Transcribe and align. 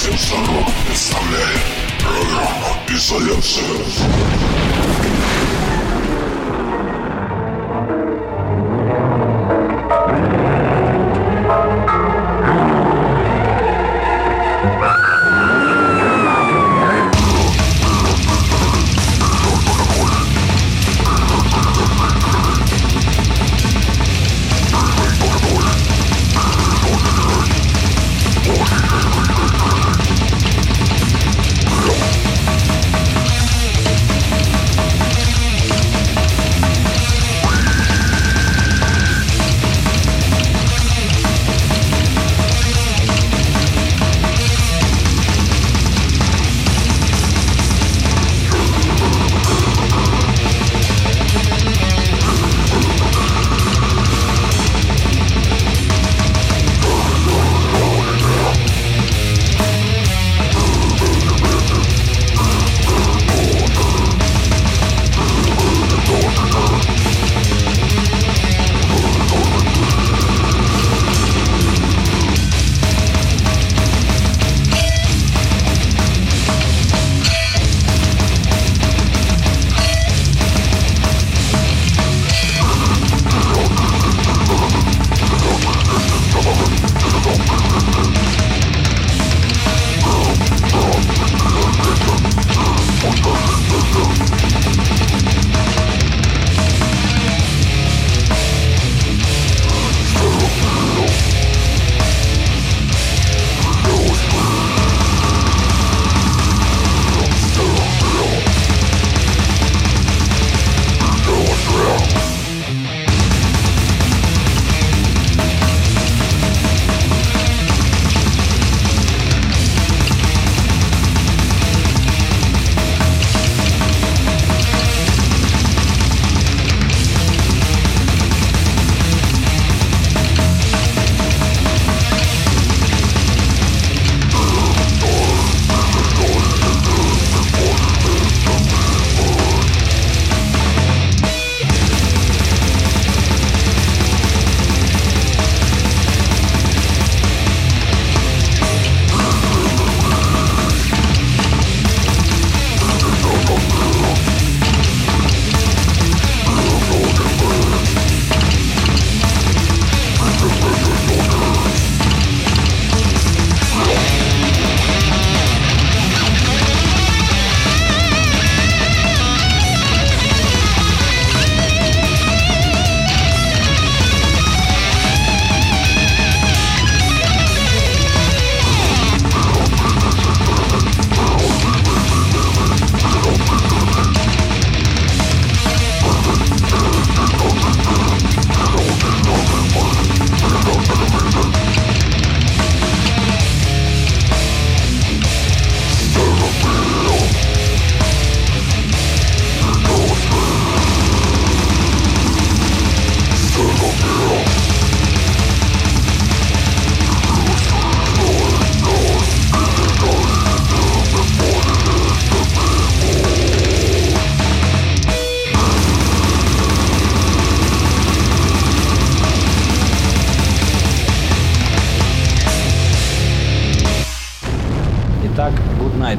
Радио 0.00 0.16
Сорок 0.16 0.66
представляет 0.86 1.60
программу 2.00 2.76
«Изоляция». 2.88 4.59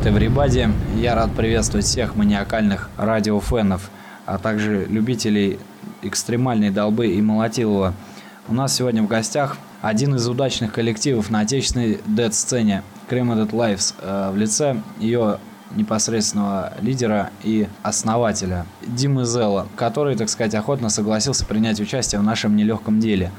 Night 0.02 0.18
Everybody. 0.18 0.72
Я 1.00 1.14
рад 1.14 1.30
приветствовать 1.32 1.86
всех 1.86 2.16
маниакальных 2.16 2.90
радиофенов, 2.96 3.90
а 4.26 4.38
также 4.38 4.84
любителей 4.86 5.60
экстремальной 6.02 6.70
долбы 6.70 7.06
и 7.08 7.22
молотилова. 7.22 7.94
У 8.48 8.54
нас 8.54 8.74
сегодня 8.74 9.02
в 9.02 9.06
гостях 9.06 9.58
один 9.80 10.16
из 10.16 10.26
удачных 10.26 10.72
коллективов 10.72 11.30
на 11.30 11.40
отечественной 11.40 12.00
дед-сцене 12.06 12.82
Cremated 13.08 13.50
Lives 13.50 13.94
э, 14.00 14.30
в 14.32 14.36
лице 14.36 14.80
ее 14.98 15.38
непосредственного 15.76 16.72
лидера 16.80 17.30
и 17.44 17.68
основателя 17.82 18.66
Димы 18.84 19.24
Зела, 19.24 19.68
который, 19.76 20.16
так 20.16 20.28
сказать, 20.28 20.54
охотно 20.54 20.88
согласился 20.88 21.46
принять 21.46 21.80
участие 21.80 22.20
в 22.20 22.24
нашем 22.24 22.56
нелегком 22.56 22.98
деле. 22.98 23.30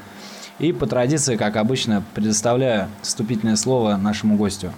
И 0.59 0.71
по 0.71 0.85
традиции, 0.87 1.35
как 1.35 1.57
обычно, 1.57 2.03
предоставляю 2.13 2.87
вступительное 3.01 3.57
слово 3.57 3.97
нашему 3.97 4.37
гостю. 4.37 4.71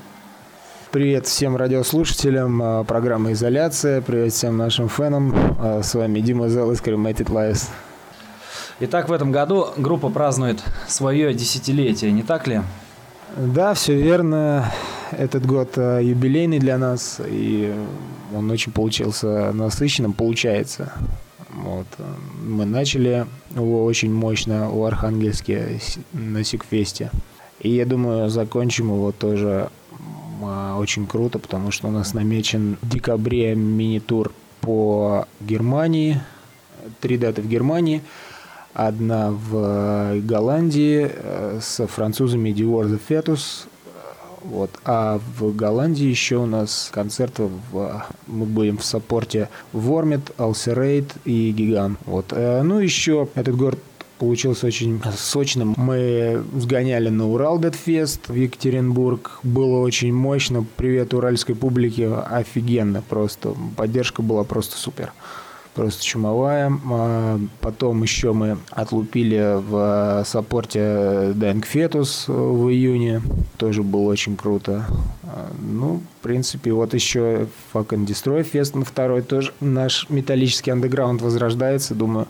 Привет 0.95 1.27
всем 1.27 1.57
радиослушателям 1.57 2.61
а, 2.63 2.83
программы 2.85 3.33
«Изоляция», 3.33 3.99
привет 3.99 4.31
всем 4.31 4.55
нашим 4.55 4.87
фенам. 4.87 5.35
А, 5.59 5.81
с 5.83 5.93
вами 5.93 6.21
Дима 6.21 6.47
Зел 6.47 6.71
из 6.71 6.79
Cremated 6.79 7.25
Lives. 7.25 7.67
Итак, 8.79 9.09
в 9.09 9.11
этом 9.11 9.33
году 9.33 9.67
группа 9.75 10.07
празднует 10.07 10.63
свое 10.87 11.33
десятилетие, 11.33 12.13
не 12.13 12.23
так 12.23 12.47
ли? 12.47 12.61
Да, 13.35 13.73
все 13.73 13.93
верно. 13.93 14.71
Этот 15.11 15.45
год 15.45 15.71
а, 15.75 15.99
юбилейный 15.99 16.59
для 16.59 16.77
нас, 16.77 17.19
и 17.27 17.75
он 18.33 18.49
очень 18.49 18.71
получился 18.71 19.51
насыщенным, 19.51 20.13
получается. 20.13 20.93
Вот. 21.49 21.87
Мы 22.41 22.63
начали 22.63 23.27
его 23.53 23.83
очень 23.83 24.13
мощно 24.13 24.69
у 24.69 24.85
Архангельске 24.85 25.81
на 26.13 26.45
Сикфесте. 26.45 27.11
И 27.59 27.69
я 27.69 27.85
думаю, 27.85 28.29
закончим 28.29 28.93
его 28.93 29.11
тоже 29.11 29.69
очень 30.41 31.07
круто, 31.07 31.39
потому 31.39 31.71
что 31.71 31.87
у 31.87 31.91
нас 31.91 32.13
намечен 32.13 32.77
в 32.81 32.89
декабре 32.89 33.55
мини-тур 33.55 34.31
по 34.61 35.27
Германии. 35.39 36.21
Три 37.01 37.17
даты 37.17 37.41
в 37.41 37.47
Германии. 37.47 38.01
Одна 38.73 39.31
в 39.31 40.19
Голландии 40.21 41.09
э, 41.09 41.59
с 41.61 41.87
французами 41.87 42.49
Dior 42.49 42.89
the 42.89 42.99
Fetus. 43.07 43.67
Вот. 44.43 44.69
А 44.83 45.19
в 45.39 45.55
Голландии 45.55 46.05
еще 46.05 46.37
у 46.37 46.45
нас 46.45 46.89
концерты 46.91 47.49
в, 47.71 48.05
мы 48.27 48.45
будем 48.45 48.77
в 48.77 48.83
саппорте 48.83 49.49
Вормит, 49.71 50.31
Алсерейт 50.37 51.13
и 51.25 51.51
Гиган. 51.51 51.97
Вот. 52.05 52.27
Э, 52.31 52.61
ну, 52.61 52.79
еще 52.79 53.27
этот 53.35 53.55
город 53.55 53.79
получился 54.17 54.67
очень 54.67 55.01
сочным. 55.17 55.73
Мы 55.77 56.43
сгоняли 56.55 57.09
на 57.09 57.27
Урал 57.29 57.59
Дедфест 57.59 58.29
в 58.29 58.33
Екатеринбург. 58.33 59.39
Было 59.43 59.79
очень 59.79 60.13
мощно. 60.13 60.65
Привет 60.77 61.13
уральской 61.13 61.55
публике. 61.55 62.13
Офигенно 62.13 63.01
просто. 63.01 63.55
Поддержка 63.75 64.21
была 64.21 64.43
просто 64.43 64.77
супер 64.77 65.13
просто 65.75 66.03
чумовая. 66.03 66.71
А 66.89 67.39
потом 67.59 68.01
еще 68.01 68.33
мы 68.33 68.57
отлупили 68.71 69.59
в 69.61 70.23
саппорте 70.25 71.33
Дэнк 71.35 71.65
Фетус 71.65 72.27
в 72.27 72.69
июне. 72.69 73.21
Тоже 73.57 73.83
было 73.83 74.03
очень 74.03 74.37
круто. 74.37 74.85
А, 75.23 75.51
ну, 75.59 76.01
в 76.19 76.23
принципе, 76.23 76.71
вот 76.71 76.93
еще 76.93 77.47
Fuck 77.73 77.89
and 77.89 78.07
Destroy 78.07 78.49
Fest 78.49 78.77
на 78.77 78.85
второй 78.85 79.21
тоже. 79.21 79.51
Наш 79.59 80.09
металлический 80.09 80.71
андеграунд 80.71 81.21
возрождается. 81.21 81.93
Думаю, 81.93 82.27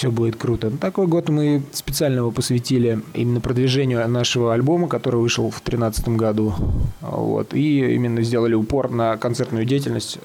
все 0.00 0.10
будет 0.10 0.36
круто. 0.36 0.70
Такой 0.70 1.06
год 1.06 1.28
мы 1.28 1.62
специально 1.72 2.20
его 2.20 2.30
посвятили 2.30 3.02
именно 3.12 3.42
продвижению 3.42 4.08
нашего 4.08 4.54
альбома, 4.54 4.88
который 4.88 5.20
вышел 5.20 5.50
в 5.50 5.60
2013 5.62 6.08
году. 6.16 6.54
Вот. 7.02 7.52
И 7.52 7.94
именно 7.96 8.22
сделали 8.22 8.54
упор 8.54 8.90
на 8.90 9.18
концертную 9.18 9.66
деятельность. 9.66 10.18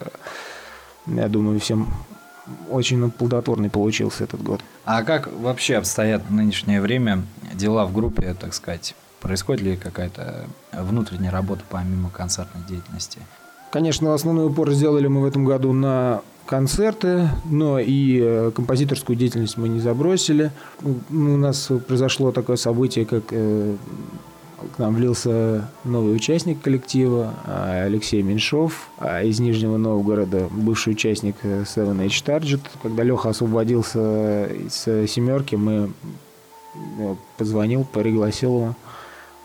Я 1.07 1.27
думаю, 1.27 1.59
всем 1.59 1.93
очень 2.69 3.11
плодотворный 3.11 3.69
получился 3.69 4.23
этот 4.23 4.41
год. 4.41 4.61
А 4.85 5.03
как 5.03 5.29
вообще 5.41 5.75
обстоят 5.75 6.21
в 6.29 6.33
нынешнее 6.33 6.79
время 6.79 7.23
дела 7.53 7.85
в 7.85 7.91
группе, 7.91 8.33
так 8.33 8.53
сказать? 8.53 8.95
Происходит 9.19 9.61
ли 9.61 9.75
какая-то 9.75 10.45
внутренняя 10.71 11.33
работа 11.33 11.63
помимо 11.69 12.09
концертной 12.09 12.63
деятельности? 12.65 13.19
Конечно, 13.73 14.13
основной 14.13 14.47
упор 14.47 14.71
сделали 14.71 15.07
мы 15.07 15.19
в 15.19 15.25
этом 15.25 15.43
году 15.43 15.73
на 15.73 16.21
концерты, 16.45 17.29
но 17.45 17.79
и 17.79 18.19
э, 18.21 18.51
композиторскую 18.53 19.15
деятельность 19.15 19.57
мы 19.57 19.67
не 19.67 19.79
забросили. 19.79 20.51
У 20.81 21.13
нас 21.13 21.71
произошло 21.87 22.31
такое 22.31 22.55
событие, 22.55 23.05
как 23.05 23.23
э, 23.31 23.75
к 24.75 24.79
нам 24.79 24.95
влился 24.95 25.69
новый 25.83 26.15
участник 26.15 26.61
коллектива 26.61 27.33
а, 27.45 27.83
Алексей 27.85 28.21
Меньшов 28.21 28.89
а 28.97 29.21
из 29.21 29.39
Нижнего 29.39 29.77
Новгорода, 29.77 30.47
бывший 30.51 30.93
участник 30.93 31.35
э, 31.43 31.63
Seven 31.63 32.05
Age 32.05 32.23
Target. 32.25 32.61
Когда 32.81 33.03
Леха 33.03 33.29
освободился 33.29 34.45
из 34.45 34.83
«семерки», 35.11 35.55
мы 35.55 35.91
позвонил, 37.37 37.85
пригласил 37.85 38.55
его. 38.55 38.75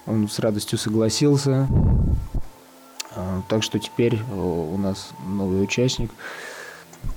Он 0.06 0.28
с 0.28 0.38
радостью 0.38 0.78
согласился. 0.78 1.68
А, 3.16 3.42
так 3.48 3.62
что 3.62 3.78
теперь 3.78 4.18
у 4.32 4.76
нас 4.76 5.10
новый 5.26 5.62
участник– 5.62 6.10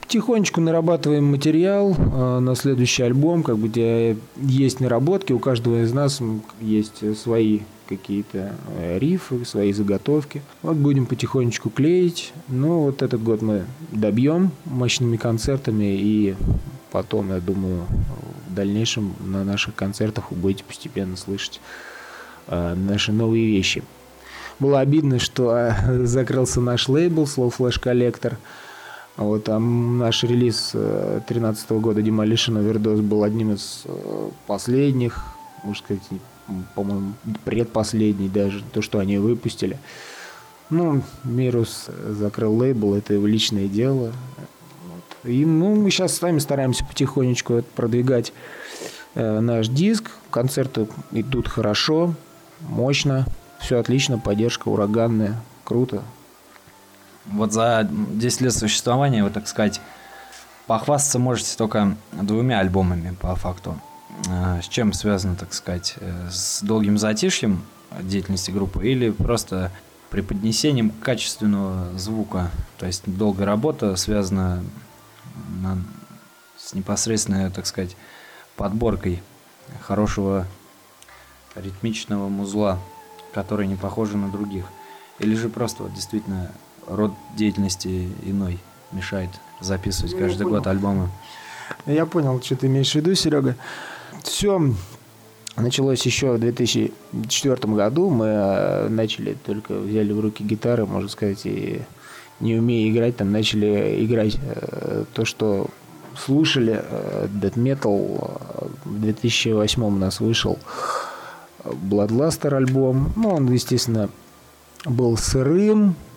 потихонечку 0.04 0.60
нарабатываем 0.60 1.26
материал 1.26 1.96
э, 1.98 2.40
на 2.40 2.56
следующий 2.56 3.04
альбом, 3.04 3.42
как 3.42 3.58
бы 3.58 3.70
где 3.70 4.18
есть 4.36 4.80
наработки, 4.80 5.32
у 5.32 5.40
каждого 5.40 5.82
из 5.82 5.94
нас 5.94 6.22
есть 6.60 7.18
свои 7.18 7.62
какие-то 7.88 8.54
э, 8.78 9.00
рифы, 9.00 9.46
свои 9.46 9.72
заготовки. 9.72 10.42
Вот 10.62 10.76
будем 10.76 11.06
потихонечку 11.06 11.70
клеить. 11.70 12.34
Ну, 12.50 12.82
вот 12.82 13.02
этот 13.02 13.24
год 13.24 13.42
мы 13.42 13.66
добьем 13.92 14.52
мощными 14.66 15.18
концертами, 15.18 15.96
и 15.98 16.36
потом, 16.92 17.30
я 17.30 17.40
думаю, 17.40 17.84
в 18.50 18.54
дальнейшем 18.54 19.14
на 19.26 19.44
наших 19.44 19.74
концертах 19.76 20.32
вы 20.32 20.38
будете 20.38 20.64
постепенно 20.66 21.16
слышать 21.16 21.62
э, 22.48 22.76
наши 22.76 23.14
новые 23.14 23.46
вещи. 23.48 23.84
Было 24.60 24.82
обидно, 24.82 25.20
что 25.20 25.56
э, 25.56 26.06
закрылся 26.06 26.60
наш 26.60 26.90
лейбл 26.90 27.24
Slow 27.24 27.54
Flash 27.58 27.82
Collector– 27.82 28.36
вот, 29.18 29.48
а 29.50 29.60
наш 29.60 30.24
релиз 30.24 30.72
2013 30.74 31.66
э, 31.70 31.80
года 31.80 32.02
Demolition 32.02 32.58
Overdose 32.58 33.02
был 33.02 33.24
одним 33.24 33.54
из 33.54 33.84
э, 33.86 34.30
последних, 34.48 35.24
можно 35.64 35.84
сказать, 35.84 36.04
по-моему, 36.74 37.14
предпоследний 37.46 38.28
даже, 38.28 38.64
то, 38.74 38.82
что 38.82 39.00
они 39.00 39.18
выпустили. 39.18 39.78
Ну, 40.70 41.04
Мирус 41.24 41.88
закрыл 42.10 42.58
лейбл, 42.58 42.96
это 42.96 43.14
его 43.14 43.28
личное 43.28 43.68
дело. 43.68 44.12
Вот. 44.88 45.30
И 45.30 45.46
ну, 45.46 45.76
мы 45.76 45.92
сейчас 45.92 46.16
сами 46.18 46.40
стараемся 46.40 46.84
потихонечку 46.84 47.64
продвигать 47.76 48.34
э, 49.14 49.40
наш 49.40 49.68
диск. 49.68 50.10
Концерты 50.32 50.88
идут 51.12 51.48
хорошо, 51.48 52.16
мощно, 52.62 53.28
все 53.60 53.78
отлично, 53.78 54.18
поддержка 54.18 54.70
ураганная, 54.70 55.40
круто. 55.64 56.02
Вот 57.26 57.54
за 57.54 57.88
10 57.90 58.42
лет 58.42 58.54
существования 58.54 59.24
вы, 59.24 59.30
так 59.30 59.48
сказать, 59.48 59.80
похвастаться 60.68 61.20
можете 61.20 61.58
только 61.58 61.96
двумя 62.12 62.60
альбомами 62.60 63.16
по 63.20 63.36
факту. 63.36 63.80
А, 64.30 64.62
с 64.62 64.68
чем 64.68 64.94
связано, 64.94 65.36
так 65.36 65.54
сказать, 65.54 65.96
э, 66.00 66.30
с 66.32 66.62
долгим 66.62 66.98
затишьем 66.98 67.64
деятельности 68.02 68.52
группы 68.52 68.88
или 68.88 69.10
просто 69.10 69.72
преподнесением 70.10 70.92
качественного 70.92 71.98
звука? 71.98 72.52
То 72.78 72.86
есть 72.86 73.04
долгая 73.06 73.46
работа 73.46 73.96
связана 73.96 74.64
на, 75.62 75.78
с 76.58 76.74
непосредственной, 76.74 77.50
так 77.50 77.66
сказать, 77.66 77.96
подборкой 78.56 79.22
хорошего 79.82 80.46
ритмичного 81.56 82.30
музла, 82.30 82.80
который 83.34 83.68
не 83.68 83.76
похож 83.76 84.12
на 84.12 84.30
других. 84.30 84.66
Или 85.20 85.36
же 85.36 85.50
просто 85.50 85.84
вот, 85.84 85.94
действительно 85.94 86.52
род 86.88 87.12
деятельности 87.36 88.10
иной 88.24 88.60
мешает 88.92 89.30
записывать 89.60 90.14
ну, 90.14 90.20
каждый 90.20 90.48
год 90.48 90.68
альбомы. 90.68 91.10
Я 91.86 92.06
понял, 92.06 92.42
что 92.42 92.56
ты 92.56 92.68
имеешь 92.68 92.92
в 92.92 92.96
виду, 92.96 93.16
Серега. 93.16 93.56
Все 94.24 94.62
началось 95.56 96.06
еще 96.06 96.34
в 96.34 96.40
2004 96.40 97.74
году. 97.74 98.10
Мы 98.10 98.26
э, 98.26 98.88
начали 98.90 99.36
только 99.46 99.74
взяли 99.74 100.12
в 100.12 100.20
руки 100.20 100.44
гитары, 100.44 100.86
можно 100.86 101.10
сказать, 101.10 101.46
и 101.46 101.82
не 102.40 102.56
умея 102.56 102.92
играть, 102.92 103.18
там 103.18 103.32
начали 103.32 104.04
играть 104.06 104.38
э, 104.42 105.06
то, 105.14 105.26
что 105.26 105.68
слушали. 106.18 106.82
Э, 106.84 107.28
Death 107.28 107.56
Metal 107.56 108.72
в 108.86 109.02
2008 109.02 109.84
у 109.84 109.90
нас 109.90 110.20
вышел 110.20 110.60
Bloodluster 111.64 112.56
альбом. 112.56 113.14
Ну, 113.16 113.30
он, 113.30 113.52
естественно, 113.52 114.10
был 114.86 115.18
сырым, 115.18 115.96
Э, 115.96 116.13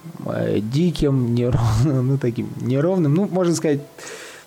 диким, 0.58 1.34
неровным, 1.34 2.08
ну, 2.08 2.18
таким 2.18 2.48
неровным. 2.60 3.14
Ну, 3.14 3.28
можно 3.28 3.54
сказать, 3.54 3.80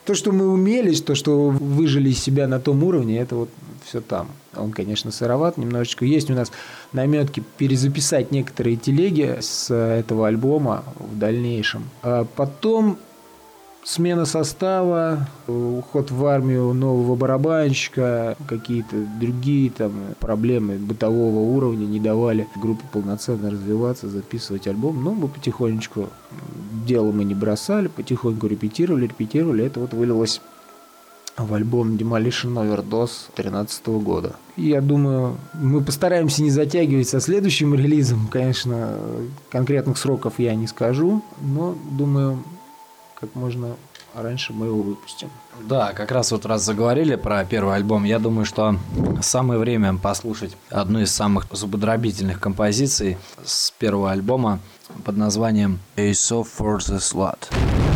то, 0.06 0.16
что 0.16 0.32
мы 0.32 0.48
умели, 0.48 0.94
то, 0.96 1.16
что 1.16 1.50
выжили 1.50 2.10
из 2.10 2.20
себя 2.20 2.48
на 2.48 2.60
том 2.60 2.84
уровне, 2.84 3.20
это 3.20 3.36
вот 3.36 3.50
все 3.86 4.02
там. 4.02 4.30
Он, 4.56 4.72
конечно, 4.72 5.12
сыроват 5.12 5.58
немножечко. 5.58 6.06
Есть 6.06 6.30
у 6.30 6.34
нас 6.34 6.52
наметки 6.94 7.44
перезаписать 7.58 8.32
некоторые 8.32 8.76
телеги 8.76 9.38
с 9.40 9.74
этого 9.74 10.28
альбома 10.28 10.84
в 11.00 11.18
дальнейшем. 11.18 11.84
А 12.02 12.26
потом 12.36 12.98
смена 13.84 14.26
состава, 14.26 15.28
уход 15.48 16.12
в 16.12 16.26
армию 16.26 16.74
нового 16.74 17.16
барабанщика, 17.16 18.36
какие-то 18.48 18.96
другие 19.20 19.70
там 19.72 19.92
проблемы 20.20 20.78
бытового 20.78 21.40
уровня 21.40 21.86
не 21.86 22.00
давали 22.00 22.48
группе 22.56 22.84
полноценно 22.92 23.52
развиваться, 23.52 24.10
записывать 24.10 24.68
альбом. 24.68 25.04
Но 25.04 25.14
мы 25.14 25.28
потихонечку 25.28 26.10
дело 26.86 27.12
мы 27.12 27.24
не 27.24 27.36
бросали, 27.36 27.88
потихоньку 27.88 28.48
репетировали, 28.48 29.08
репетировали. 29.08 29.66
Это 29.66 29.80
вот 29.80 29.94
вылилось 29.94 30.42
в 31.38 31.54
альбом 31.54 31.96
Demolition 31.96 32.54
Overdose 32.56 33.30
2013 33.36 33.88
года. 33.88 34.36
Я 34.58 34.82
думаю, 34.82 35.38
мы 35.54 35.82
постараемся 35.82 36.44
не 36.44 36.50
затягивать 36.50 37.08
со 37.08 37.22
следующим 37.22 37.74
релизом. 37.74 38.28
Конечно, 38.28 38.98
конкретных 39.50 39.98
сроков 39.98 40.34
я 40.38 40.54
не 40.56 40.68
скажу, 40.68 41.24
но 41.42 41.76
думаю, 41.92 42.44
как 43.20 43.36
можно 43.36 43.76
раньше 44.14 44.54
мы 44.54 44.68
его 44.68 44.82
выпустим. 44.82 45.30
Да, 45.62 45.94
как 45.94 46.12
раз 46.12 46.32
вот 46.32 46.46
раз 46.46 46.64
заговорили 46.64 47.16
про 47.16 47.44
первый 47.46 47.76
альбом, 47.76 48.04
я 48.04 48.20
думаю, 48.20 48.46
что 48.46 48.76
самое 49.22 49.60
время 49.60 49.98
послушать 49.98 50.56
одну 50.70 51.00
из 51.00 51.12
самых 51.12 51.46
зубодробительных 51.52 52.40
композиций 52.40 53.18
с 53.44 53.72
первого 53.72 54.12
альбома 54.12 54.60
под 55.04 55.18
названием 55.18 55.80
«A 55.98 56.12
Soft 56.12 56.48
for 56.58 56.78
the 56.78 56.98
Slut». 56.98 57.89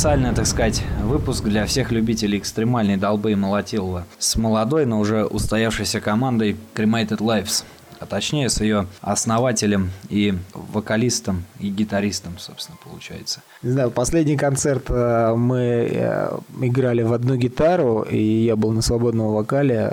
Специальный, 0.00 0.34
так 0.34 0.46
сказать, 0.46 0.82
выпуск 1.02 1.44
для 1.44 1.66
всех 1.66 1.92
любителей 1.92 2.38
экстремальной 2.38 2.96
долбы 2.96 3.32
и 3.32 3.34
молотилова 3.34 4.06
с 4.18 4.34
молодой, 4.36 4.86
но 4.86 4.98
уже 4.98 5.26
устоявшейся 5.26 6.00
командой 6.00 6.56
Cremated 6.74 7.18
Lives 7.18 7.64
а 7.98 8.06
точнее 8.06 8.48
с 8.48 8.62
ее 8.62 8.86
основателем 9.02 9.90
и 10.08 10.32
вокалистом 10.54 11.44
и 11.58 11.68
гитаристом, 11.68 12.38
собственно, 12.38 12.78
получается. 12.82 13.42
Не 13.62 13.72
знаю, 13.72 13.90
последний 13.90 14.38
концерт 14.38 14.84
э, 14.88 15.34
мы 15.36 15.90
э, 15.92 16.38
играли 16.62 17.02
в 17.02 17.12
одну 17.12 17.36
гитару, 17.36 18.00
и 18.00 18.44
я 18.46 18.56
был 18.56 18.72
на 18.72 18.80
свободном 18.80 19.34
вокале. 19.34 19.92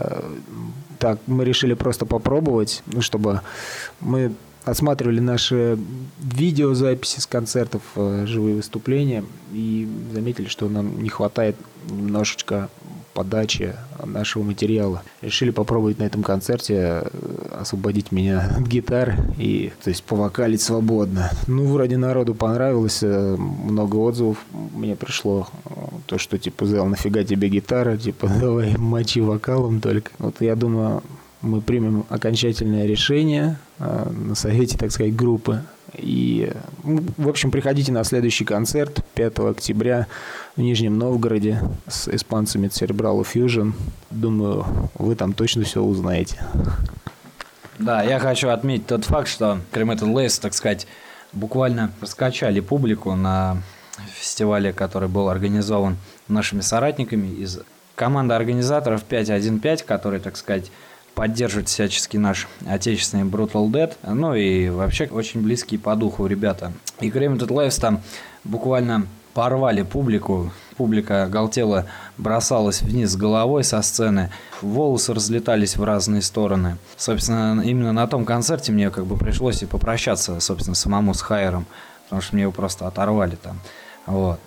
Так, 0.99 1.19
мы 1.27 1.43
решили 1.43 1.73
просто 1.73 2.05
попробовать, 2.05 2.81
ну, 2.85 3.01
чтобы 3.01 3.41
мы 3.99 4.31
осматривали 4.67 5.19
наши 5.19 5.77
видеозаписи 6.19 7.19
с 7.19 7.25
концертов, 7.25 7.81
э, 7.95 8.25
живые 8.27 8.55
выступления, 8.55 9.23
и 9.53 9.87
заметили, 10.13 10.47
что 10.47 10.67
нам 10.67 11.01
не 11.01 11.09
хватает 11.09 11.55
немножечко 11.89 12.69
подачи 13.13 13.73
нашего 14.05 14.43
материала. 14.43 15.01
Решили 15.21 15.49
попробовать 15.49 15.97
на 15.97 16.03
этом 16.03 16.21
концерте 16.21 16.75
э, 16.75 17.09
освободить 17.59 18.11
меня 18.11 18.55
от 18.57 18.67
гитар 18.67 19.15
и, 19.37 19.71
то 19.83 19.89
есть, 19.89 20.03
повокалить 20.03 20.61
свободно. 20.61 21.31
Ну, 21.47 21.65
вроде 21.65 21.97
народу 21.97 22.35
понравилось, 22.35 22.99
э, 23.01 23.35
много 23.37 23.95
отзывов 23.95 24.37
мне 24.51 24.95
пришло. 24.95 25.47
То, 26.05 26.17
что, 26.19 26.37
типа, 26.37 26.65
Зел, 26.65 26.85
нафига 26.85 27.23
тебе 27.23 27.49
гитара, 27.49 27.97
типа, 27.97 28.29
давай 28.39 28.77
мочи 28.77 29.21
вокалом 29.21 29.81
только. 29.81 30.11
Вот 30.19 30.41
я 30.41 30.55
думаю, 30.55 31.01
мы 31.41 31.61
примем 31.61 32.05
окончательное 32.09 32.85
решение 32.85 33.57
на 33.79 34.35
совете, 34.35 34.77
так 34.77 34.91
сказать, 34.91 35.15
группы. 35.15 35.61
И, 35.93 36.51
ну, 36.83 37.03
в 37.17 37.29
общем, 37.29 37.51
приходите 37.51 37.91
на 37.91 38.03
следующий 38.03 38.45
концерт 38.45 39.03
5 39.15 39.39
октября 39.39 40.07
в 40.55 40.61
Нижнем 40.61 40.97
Новгороде 40.97 41.61
с 41.87 42.07
испанцами 42.07 42.67
Cerebral 42.67 43.25
Fusion. 43.25 43.73
Думаю, 44.09 44.65
вы 44.95 45.15
там 45.15 45.33
точно 45.33 45.63
все 45.63 45.81
узнаете. 45.81 46.43
Да, 47.79 48.03
я 48.03 48.19
хочу 48.19 48.49
отметить 48.49 48.87
тот 48.87 49.05
факт, 49.05 49.27
что 49.27 49.59
Cremated 49.71 50.11
Lace, 50.11 50.41
так 50.41 50.53
сказать, 50.53 50.87
буквально 51.31 51.91
раскачали 52.01 52.59
публику 52.59 53.15
на 53.15 53.61
фестивале, 54.13 54.73
который 54.73 55.09
был 55.09 55.29
организован 55.29 55.97
нашими 56.27 56.61
соратниками 56.61 57.27
из 57.27 57.59
команды 57.95 58.33
организаторов 58.33 59.03
515, 59.03 59.85
который, 59.85 60.19
так 60.19 60.37
сказать, 60.37 60.71
поддерживает 61.17 61.67
всячески 61.67 62.15
наш 62.15 62.47
отечественный 62.67 63.23
Brutal 63.23 63.71
Dead. 63.71 63.91
Ну 64.03 64.35
и 64.35 64.69
вообще 64.69 65.07
очень 65.07 65.41
близкие 65.41 65.79
по 65.79 65.95
духу 65.95 66.27
ребята. 66.27 66.71
И 66.99 67.09
Cremated 67.09 67.47
Lives 67.47 67.81
там 67.81 68.01
буквально 68.43 69.07
порвали 69.33 69.81
публику. 69.81 70.51
Публика 70.77 71.27
галтела, 71.27 71.87
бросалась 72.19 72.83
вниз 72.83 73.15
головой 73.15 73.63
со 73.63 73.81
сцены, 73.81 74.31
волосы 74.61 75.11
разлетались 75.15 75.75
в 75.75 75.83
разные 75.83 76.21
стороны. 76.21 76.77
Собственно, 76.97 77.63
именно 77.63 77.93
на 77.93 78.05
том 78.05 78.23
концерте 78.23 78.71
мне 78.71 78.91
как 78.91 79.07
бы 79.07 79.17
пришлось 79.17 79.63
и 79.63 79.65
попрощаться, 79.65 80.39
собственно, 80.39 80.75
самому 80.75 81.15
с 81.15 81.21
Хайером, 81.21 81.65
потому 82.03 82.21
что 82.21 82.35
мне 82.35 82.43
его 82.43 82.51
просто 82.51 82.85
оторвали 82.85 83.37
там. 83.37 83.59
Вот. 84.05 84.39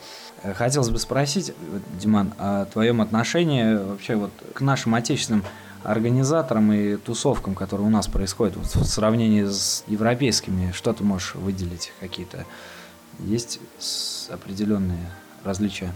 Хотелось 0.54 0.90
бы 0.90 1.00
спросить, 1.00 1.52
Диман, 2.00 2.32
о 2.38 2.66
твоем 2.66 3.00
отношении 3.00 3.74
вообще 3.74 4.14
вот 4.14 4.30
к 4.54 4.60
нашим 4.60 4.94
отечественным 4.94 5.44
организаторам 5.82 6.72
и 6.72 6.96
тусовкам, 6.96 7.54
которые 7.54 7.86
у 7.86 7.90
нас 7.90 8.06
происходят 8.08 8.56
вот 8.56 8.66
в 8.66 8.84
сравнении 8.84 9.44
с 9.44 9.84
европейскими, 9.86 10.72
что 10.72 10.92
ты 10.92 11.04
можешь 11.04 11.34
выделить 11.34 11.92
какие-то? 12.00 12.44
Есть 13.18 13.60
определенные 14.30 15.10
различия? 15.44 15.92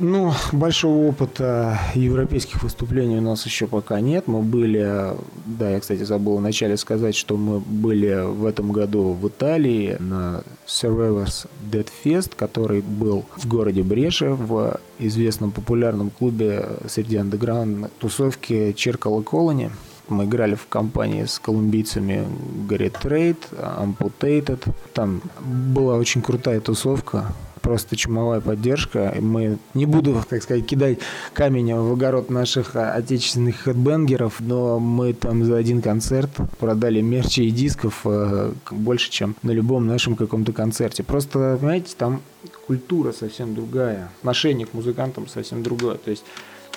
Ну, 0.00 0.32
большого 0.52 1.08
опыта 1.08 1.76
европейских 1.94 2.62
выступлений 2.62 3.18
у 3.18 3.20
нас 3.20 3.44
еще 3.46 3.66
пока 3.66 4.00
нет. 4.00 4.28
Мы 4.28 4.42
были, 4.42 5.16
да, 5.44 5.70
я, 5.70 5.80
кстати, 5.80 6.04
забыл 6.04 6.36
вначале 6.36 6.76
сказать, 6.76 7.16
что 7.16 7.36
мы 7.36 7.58
были 7.58 8.24
в 8.24 8.44
этом 8.44 8.70
году 8.70 9.12
в 9.20 9.26
Италии 9.26 9.96
на 9.98 10.44
Survivors 10.66 11.48
Dead 11.70 11.88
Fest, 12.04 12.32
который 12.36 12.80
был 12.80 13.24
в 13.36 13.48
городе 13.48 13.82
Бреша, 13.82 14.34
в 14.34 14.78
известном 15.00 15.50
популярном 15.50 16.10
клубе 16.10 16.68
среди 16.86 17.16
андеграунд 17.16 17.92
тусовки 17.98 18.72
Черкала 18.74 19.22
Колони. 19.22 19.70
Мы 20.08 20.24
играли 20.24 20.54
в 20.54 20.66
компании 20.68 21.24
с 21.24 21.38
колумбийцами 21.38 22.24
Great 22.68 22.94
Trade, 23.02 23.36
Amputated. 23.52 24.60
Там 24.94 25.20
была 25.44 25.96
очень 25.96 26.22
крутая 26.22 26.60
тусовка 26.60 27.34
просто 27.60 27.96
чумовая 27.96 28.40
поддержка. 28.40 29.14
Мы 29.20 29.58
не 29.74 29.86
буду, 29.86 30.22
так 30.28 30.42
сказать, 30.42 30.66
кидать 30.66 30.98
камень 31.32 31.74
в 31.74 31.92
огород 31.92 32.30
наших 32.30 32.76
отечественных 32.76 33.60
хедбенгеров, 33.60 34.40
но 34.40 34.78
мы 34.78 35.12
там 35.12 35.44
за 35.44 35.56
один 35.56 35.82
концерт 35.82 36.30
продали 36.58 37.00
мерчи 37.00 37.40
и 37.42 37.50
дисков 37.50 38.02
э, 38.04 38.52
больше, 38.70 39.10
чем 39.10 39.34
на 39.42 39.50
любом 39.50 39.86
нашем 39.86 40.16
каком-то 40.16 40.52
концерте. 40.52 41.02
Просто, 41.02 41.56
понимаете, 41.60 41.94
там 41.96 42.22
культура 42.66 43.12
совсем 43.12 43.54
другая, 43.54 44.10
отношение 44.20 44.66
к 44.66 44.74
музыкантам 44.74 45.26
совсем 45.26 45.62
другое. 45.62 45.96
То 45.96 46.10
есть 46.10 46.24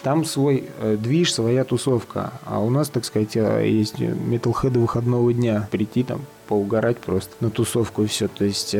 там 0.03 0.25
свой 0.25 0.65
э, 0.79 0.97
движ, 0.97 1.33
своя 1.33 1.63
тусовка. 1.63 2.33
А 2.45 2.59
у 2.59 2.69
нас, 2.69 2.89
так 2.89 3.05
сказать, 3.05 3.35
э, 3.35 3.67
есть 3.67 3.99
металлхеды 3.99 4.79
выходного 4.79 5.31
дня. 5.33 5.67
Прийти 5.71 6.03
там, 6.03 6.21
поугарать 6.47 6.97
просто 6.97 7.31
на 7.39 7.49
тусовку 7.49 8.03
и 8.03 8.07
все. 8.07 8.27
То 8.27 8.45
есть 8.45 8.75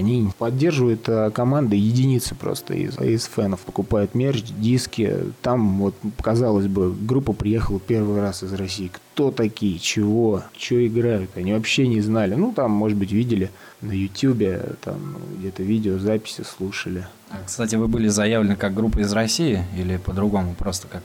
они 0.00 0.30
поддерживают 0.38 1.08
э, 1.08 1.30
команды 1.30 1.76
единицы 1.76 2.34
просто 2.34 2.74
из, 2.74 2.98
из 2.98 3.24
фенов. 3.24 3.60
Покупают 3.60 4.14
мерч, 4.14 4.42
диски. 4.42 5.14
Там, 5.42 5.78
вот, 5.78 5.94
казалось 6.22 6.66
бы, 6.66 6.92
группа 6.92 7.32
приехала 7.32 7.78
первый 7.78 8.20
раз 8.20 8.42
из 8.42 8.52
России. 8.54 8.90
Кто 8.92 9.30
такие? 9.30 9.78
Чего? 9.78 10.42
Что 10.58 10.86
играют? 10.86 11.30
Они 11.36 11.52
вообще 11.52 11.86
не 11.86 12.00
знали. 12.00 12.34
Ну, 12.34 12.52
там, 12.52 12.70
может 12.70 12.96
быть, 12.98 13.12
видели 13.12 13.50
на 13.82 13.92
Ютьюбе, 13.92 14.74
там 14.82 15.16
где-то 15.38 15.62
видео, 15.62 15.98
записи 15.98 16.42
слушали. 16.42 17.06
А, 17.30 17.36
кстати, 17.46 17.76
вы 17.76 17.86
были 17.86 18.08
заявлены 18.08 18.56
как 18.56 18.74
группа 18.74 18.98
из 18.98 19.12
России 19.12 19.62
или 19.76 19.98
по-другому, 19.98 20.54
просто 20.54 20.88
как 20.88 21.02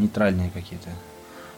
нейтральные 0.00 0.50
какие-то? 0.50 0.88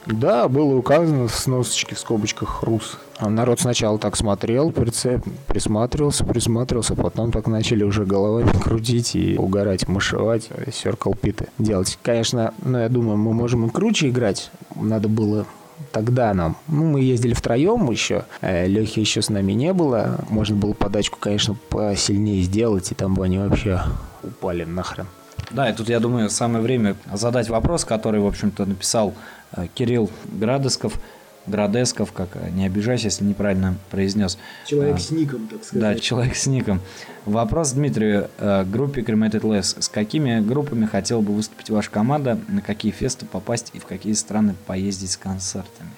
Да, 0.06 0.48
было 0.48 0.76
указано 0.76 1.28
в 1.28 1.34
сносочке 1.34 1.94
в 1.94 1.98
скобочках 1.98 2.62
«Рус». 2.62 2.98
А 3.18 3.30
народ 3.30 3.60
сначала 3.60 3.98
так 3.98 4.16
смотрел, 4.16 4.72
присматривался, 4.72 6.24
присматривался, 6.24 6.94
потом 6.94 7.32
так 7.32 7.46
начали 7.46 7.84
уже 7.84 8.04
головами 8.04 8.50
крутить 8.62 9.14
и 9.14 9.36
угорать, 9.38 9.88
маршевать, 9.88 10.48
circle 10.68 11.16
питы 11.16 11.48
делать. 11.58 11.98
Конечно, 12.02 12.52
ну, 12.62 12.78
я 12.78 12.88
думаю, 12.88 13.16
мы 13.16 13.32
можем 13.32 13.66
и 13.66 13.70
круче 13.70 14.08
играть. 14.08 14.50
Надо 14.74 15.08
было 15.08 15.46
тогда 15.92 16.34
нам. 16.34 16.56
Ну, 16.68 16.84
мы 16.84 17.00
ездили 17.00 17.32
втроем 17.32 17.90
еще. 17.90 18.24
Э, 18.40 18.66
Лехи 18.66 19.00
еще 19.00 19.22
с 19.22 19.30
нами 19.30 19.52
не 19.52 19.72
было. 19.72 20.18
Можно 20.28 20.56
было 20.56 20.72
подачку, 20.72 21.18
конечно, 21.18 21.56
посильнее 21.70 22.42
сделать, 22.42 22.90
и 22.92 22.94
там 22.94 23.14
бы 23.14 23.24
они 23.24 23.38
вообще 23.38 23.80
упали 24.22 24.64
нахрен. 24.64 25.06
Да, 25.50 25.70
и 25.70 25.72
тут, 25.74 25.88
я 25.88 26.00
думаю, 26.00 26.30
самое 26.30 26.62
время 26.62 26.96
задать 27.12 27.48
вопрос, 27.48 27.84
который, 27.84 28.20
в 28.20 28.26
общем-то, 28.26 28.64
написал 28.66 29.14
Э, 29.14 29.43
Кирилл 29.74 30.10
Градесков, 30.24 30.98
Градесков, 31.46 32.12
как 32.12 32.30
э, 32.34 32.50
не 32.50 32.64
обижайся, 32.66 33.06
если 33.06 33.24
неправильно 33.24 33.76
произнес. 33.90 34.38
Человек 34.66 34.96
а, 34.96 34.98
с 34.98 35.10
ником, 35.10 35.46
так 35.46 35.64
сказать. 35.64 35.80
Да, 35.80 36.00
человек 36.00 36.36
с 36.36 36.46
ником. 36.46 36.80
Вопрос 37.26 37.72
Дмитрию. 37.72 38.30
Э, 38.38 38.64
группе 38.64 39.02
Cremated 39.02 39.42
Less. 39.42 39.80
С 39.80 39.88
какими 39.88 40.40
группами 40.40 40.86
хотела 40.86 41.20
бы 41.20 41.34
выступить 41.34 41.68
ваша 41.70 41.90
команда? 41.90 42.38
На 42.48 42.62
какие 42.62 42.92
фесты 42.92 43.26
попасть 43.26 43.70
и 43.74 43.78
в 43.78 43.84
какие 43.84 44.14
страны 44.14 44.54
поездить 44.66 45.10
с 45.10 45.16
концертами? 45.16 45.90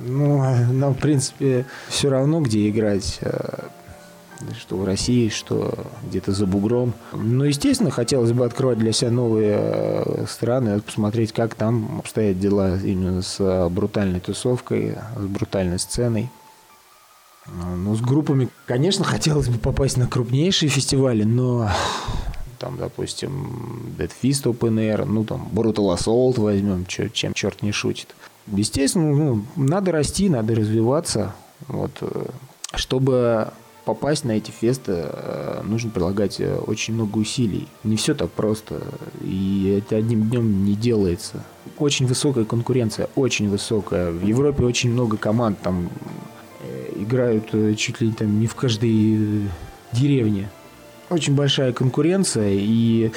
Ну, 0.00 0.38
нам, 0.72 0.94
в 0.94 0.98
принципе, 0.98 1.64
все 1.88 2.10
равно, 2.10 2.40
где 2.40 2.68
играть 2.68 3.20
что 4.58 4.76
в 4.76 4.84
России, 4.84 5.28
что 5.28 5.74
где-то 6.02 6.32
за 6.32 6.46
бугром. 6.46 6.94
Ну, 7.12 7.44
естественно, 7.44 7.90
хотелось 7.90 8.32
бы 8.32 8.44
открывать 8.44 8.78
для 8.78 8.92
себя 8.92 9.10
новые 9.10 9.56
э, 9.58 10.26
страны, 10.28 10.80
посмотреть, 10.80 11.32
как 11.32 11.54
там 11.54 11.98
обстоят 11.98 12.38
дела 12.38 12.76
именно 12.76 13.22
с 13.22 13.36
э, 13.38 13.68
брутальной 13.68 14.20
тусовкой, 14.20 14.96
с 15.16 15.24
брутальной 15.24 15.78
сценой. 15.78 16.30
Ну, 17.46 17.94
с 17.94 18.00
группами, 18.00 18.48
конечно, 18.66 19.04
хотелось 19.04 19.48
бы 19.48 19.58
попасть 19.58 19.96
на 19.96 20.06
крупнейшие 20.06 20.70
фестивали, 20.70 21.24
но 21.24 21.70
там, 22.58 22.76
допустим, 22.78 23.94
Dead 23.98 24.10
Fist 24.22 24.44
Open 24.44 24.76
Air, 24.78 25.04
ну, 25.04 25.24
там, 25.24 25.48
Brutal 25.52 25.94
Assault 25.94 26.40
возьмем, 26.40 26.86
чем 26.86 27.34
черт 27.34 27.62
не 27.62 27.72
шутит. 27.72 28.14
Естественно, 28.46 29.14
ну, 29.14 29.44
надо 29.56 29.92
расти, 29.92 30.28
надо 30.28 30.54
развиваться, 30.54 31.34
вот, 31.68 31.92
э, 32.00 32.26
чтобы 32.74 33.52
попасть 33.84 34.24
на 34.24 34.32
эти 34.32 34.50
фесты 34.50 34.92
э, 35.06 35.62
нужно 35.64 35.90
прилагать 35.90 36.40
э, 36.40 36.56
очень 36.56 36.94
много 36.94 37.18
усилий. 37.18 37.68
Не 37.82 37.96
все 37.96 38.14
так 38.14 38.30
просто, 38.30 38.82
и 39.22 39.78
это 39.78 39.96
одним 39.96 40.28
днем 40.28 40.64
не 40.64 40.74
делается. 40.74 41.44
Очень 41.78 42.06
высокая 42.06 42.44
конкуренция, 42.44 43.08
очень 43.14 43.48
высокая. 43.48 44.10
В 44.10 44.24
Европе 44.26 44.64
очень 44.64 44.90
много 44.90 45.16
команд 45.16 45.58
там 45.60 45.90
э, 46.60 46.92
играют 46.96 47.50
чуть 47.76 48.00
ли 48.00 48.12
там 48.12 48.40
не 48.40 48.46
в 48.46 48.54
каждой 48.54 49.48
деревни. 49.92 50.48
Очень 51.10 51.34
большая 51.34 51.72
конкуренция, 51.72 52.52
и 52.52 53.12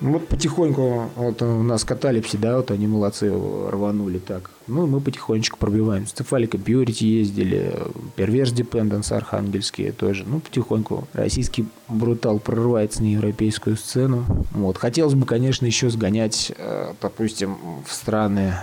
вот 0.00 0.28
потихоньку, 0.28 1.10
вот 1.16 1.42
у 1.42 1.62
нас 1.62 1.84
каталипси, 1.84 2.36
да, 2.36 2.56
вот 2.56 2.70
они 2.70 2.86
молодцы, 2.86 3.30
рванули 3.30 4.18
так. 4.18 4.50
Ну, 4.66 4.86
мы 4.86 5.00
потихонечку 5.00 5.58
пробиваемся. 5.58 6.16
Цефалика 6.16 6.56
Purity 6.56 7.04
ездили, 7.04 7.74
Perverse 8.16 8.54
Dependence 8.54 9.12
архангельские 9.12 9.92
тоже. 9.92 10.24
Ну, 10.26 10.40
потихоньку 10.40 11.08
российский 11.14 11.66
брутал 11.88 12.38
прорывается 12.38 13.02
на 13.02 13.12
европейскую 13.12 13.76
сцену. 13.76 14.24
Вот. 14.52 14.78
Хотелось 14.78 15.14
бы, 15.14 15.26
конечно, 15.26 15.66
еще 15.66 15.90
сгонять, 15.90 16.52
э, 16.56 16.92
допустим, 17.00 17.56
в 17.86 17.92
страны 17.92 18.54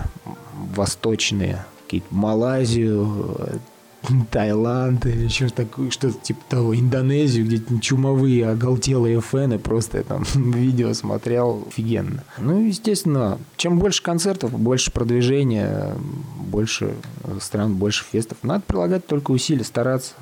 восточные, 0.74 1.66
какие-то 1.84 2.06
Малайзию, 2.10 3.60
Таиланд 4.30 5.06
или 5.06 5.24
еще 5.24 5.48
такое, 5.48 5.90
что-то 5.90 6.18
типа 6.20 6.40
того, 6.48 6.74
Индонезию, 6.74 7.46
где 7.46 7.60
чумовые 7.80 8.48
оголтелые 8.48 9.20
фэны, 9.20 9.58
просто 9.58 9.98
я 9.98 10.04
там 10.04 10.24
видео 10.34 10.92
смотрел, 10.94 11.64
офигенно. 11.68 12.24
Ну, 12.38 12.64
естественно, 12.64 13.38
чем 13.56 13.78
больше 13.78 14.02
концертов, 14.02 14.52
больше 14.58 14.90
продвижения, 14.90 15.94
больше 16.38 16.94
стран, 17.40 17.74
больше 17.74 18.04
фестов. 18.04 18.38
Надо 18.42 18.62
прилагать 18.66 19.06
только 19.06 19.30
усилия, 19.30 19.64
стараться. 19.64 20.14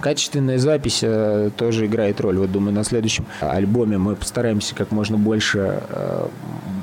Качественная 0.00 0.58
запись 0.58 1.00
э, 1.02 1.50
тоже 1.56 1.86
играет 1.86 2.20
роль. 2.20 2.38
Вот 2.38 2.52
думаю, 2.52 2.72
на 2.72 2.84
следующем 2.84 3.26
альбоме 3.40 3.98
мы 3.98 4.16
постараемся 4.16 4.74
как 4.74 4.92
можно 4.92 5.16
больше 5.16 5.82
э, 5.88 6.28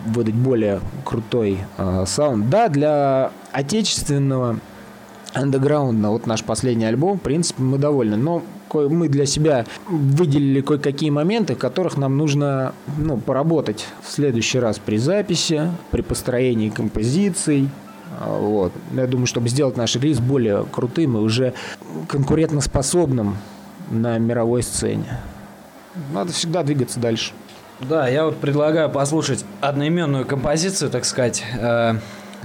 выдать 0.07 0.33
более 0.33 0.81
крутой 1.05 1.59
э, 1.77 2.03
саунд. 2.07 2.49
Да, 2.49 2.67
для 2.67 3.31
отечественного 3.51 4.59
андеграундно, 5.35 6.11
вот 6.11 6.25
наш 6.25 6.43
последний 6.43 6.85
альбом, 6.85 7.19
в 7.19 7.21
принципе, 7.21 7.61
мы 7.61 7.77
довольны. 7.77 8.17
Но 8.17 8.41
мы 8.73 9.07
для 9.07 9.25
себя 9.25 9.65
выделили 9.87 10.61
кое-какие 10.61 11.09
моменты, 11.09 11.55
в 11.55 11.57
которых 11.57 11.97
нам 11.97 12.17
нужно 12.17 12.73
ну, 12.97 13.17
поработать 13.17 13.85
в 14.01 14.11
следующий 14.11 14.59
раз 14.59 14.79
при 14.79 14.97
записи, 14.97 15.69
при 15.91 16.01
построении 16.01 16.69
композиций. 16.69 17.69
А, 18.19 18.37
вот. 18.39 18.73
Я 18.93 19.07
думаю, 19.07 19.27
чтобы 19.27 19.49
сделать 19.49 19.77
наш 19.77 19.95
релиз 19.95 20.19
более 20.19 20.65
крутым 20.65 21.17
и 21.17 21.19
уже 21.19 21.53
конкурентоспособным 22.07 23.37
на 23.91 24.17
мировой 24.17 24.63
сцене. 24.63 25.19
Надо 26.11 26.31
всегда 26.31 26.63
двигаться 26.63 26.99
дальше. 26.99 27.31
Да, 27.81 28.07
я 28.07 28.25
вот 28.25 28.37
предлагаю 28.37 28.89
послушать 28.89 29.45
одноименную 29.59 30.25
композицию, 30.25 30.89
так 30.89 31.03
сказать, 31.03 31.43
э, 31.59 31.95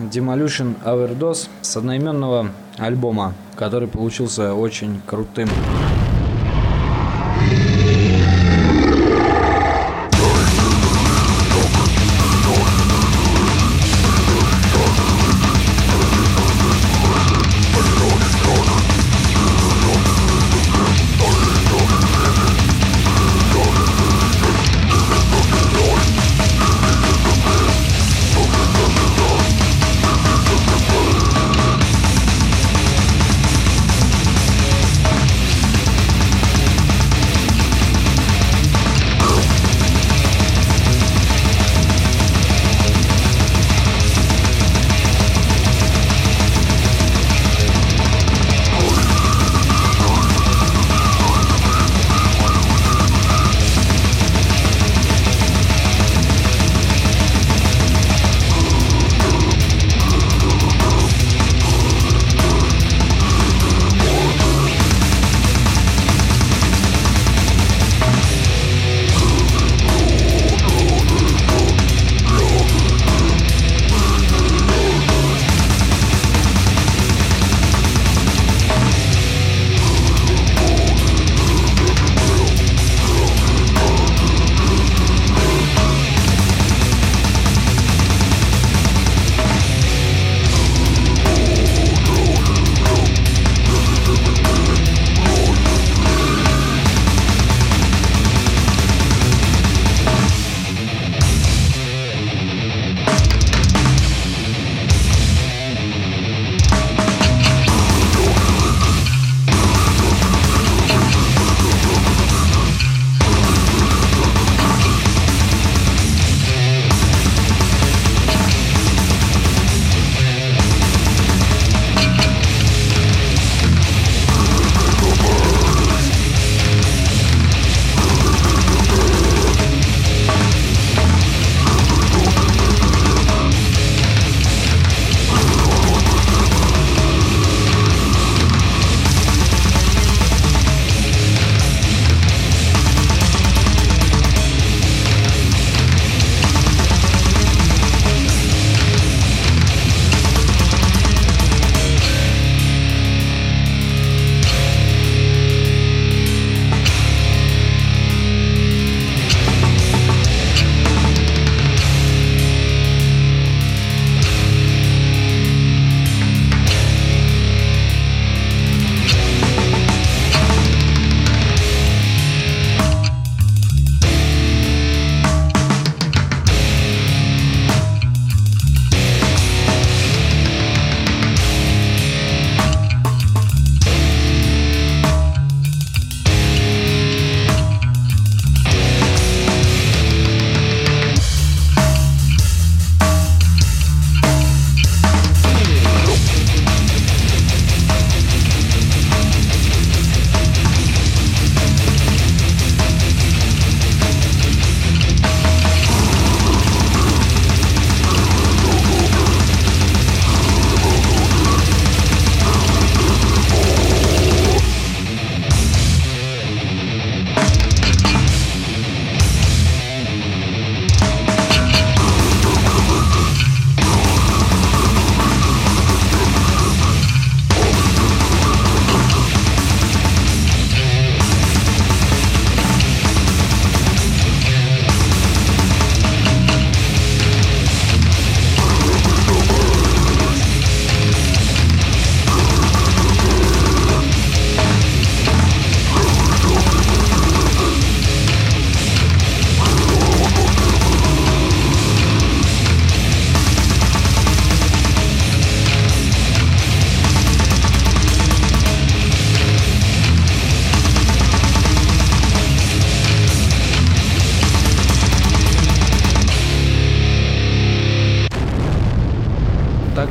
Demolition 0.09 0.77
Overdose 0.85 1.49
с 1.61 1.77
одноименного 1.77 2.51
альбома, 2.79 3.35
который 3.57 3.89
получился 3.89 4.55
очень 4.55 5.03
крутым. 5.07 5.49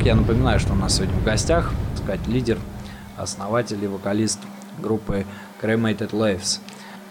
Итак, 0.00 0.06
я 0.06 0.14
напоминаю, 0.14 0.58
что 0.58 0.72
у 0.72 0.76
нас 0.76 0.96
сегодня 0.96 1.14
в 1.14 1.24
гостях, 1.24 1.72
так 1.90 2.02
сказать, 2.02 2.26
лидер, 2.26 2.56
основатель 3.18 3.84
и 3.84 3.86
вокалист 3.86 4.38
группы 4.78 5.26
Cremated 5.60 6.12
Lives. 6.12 6.60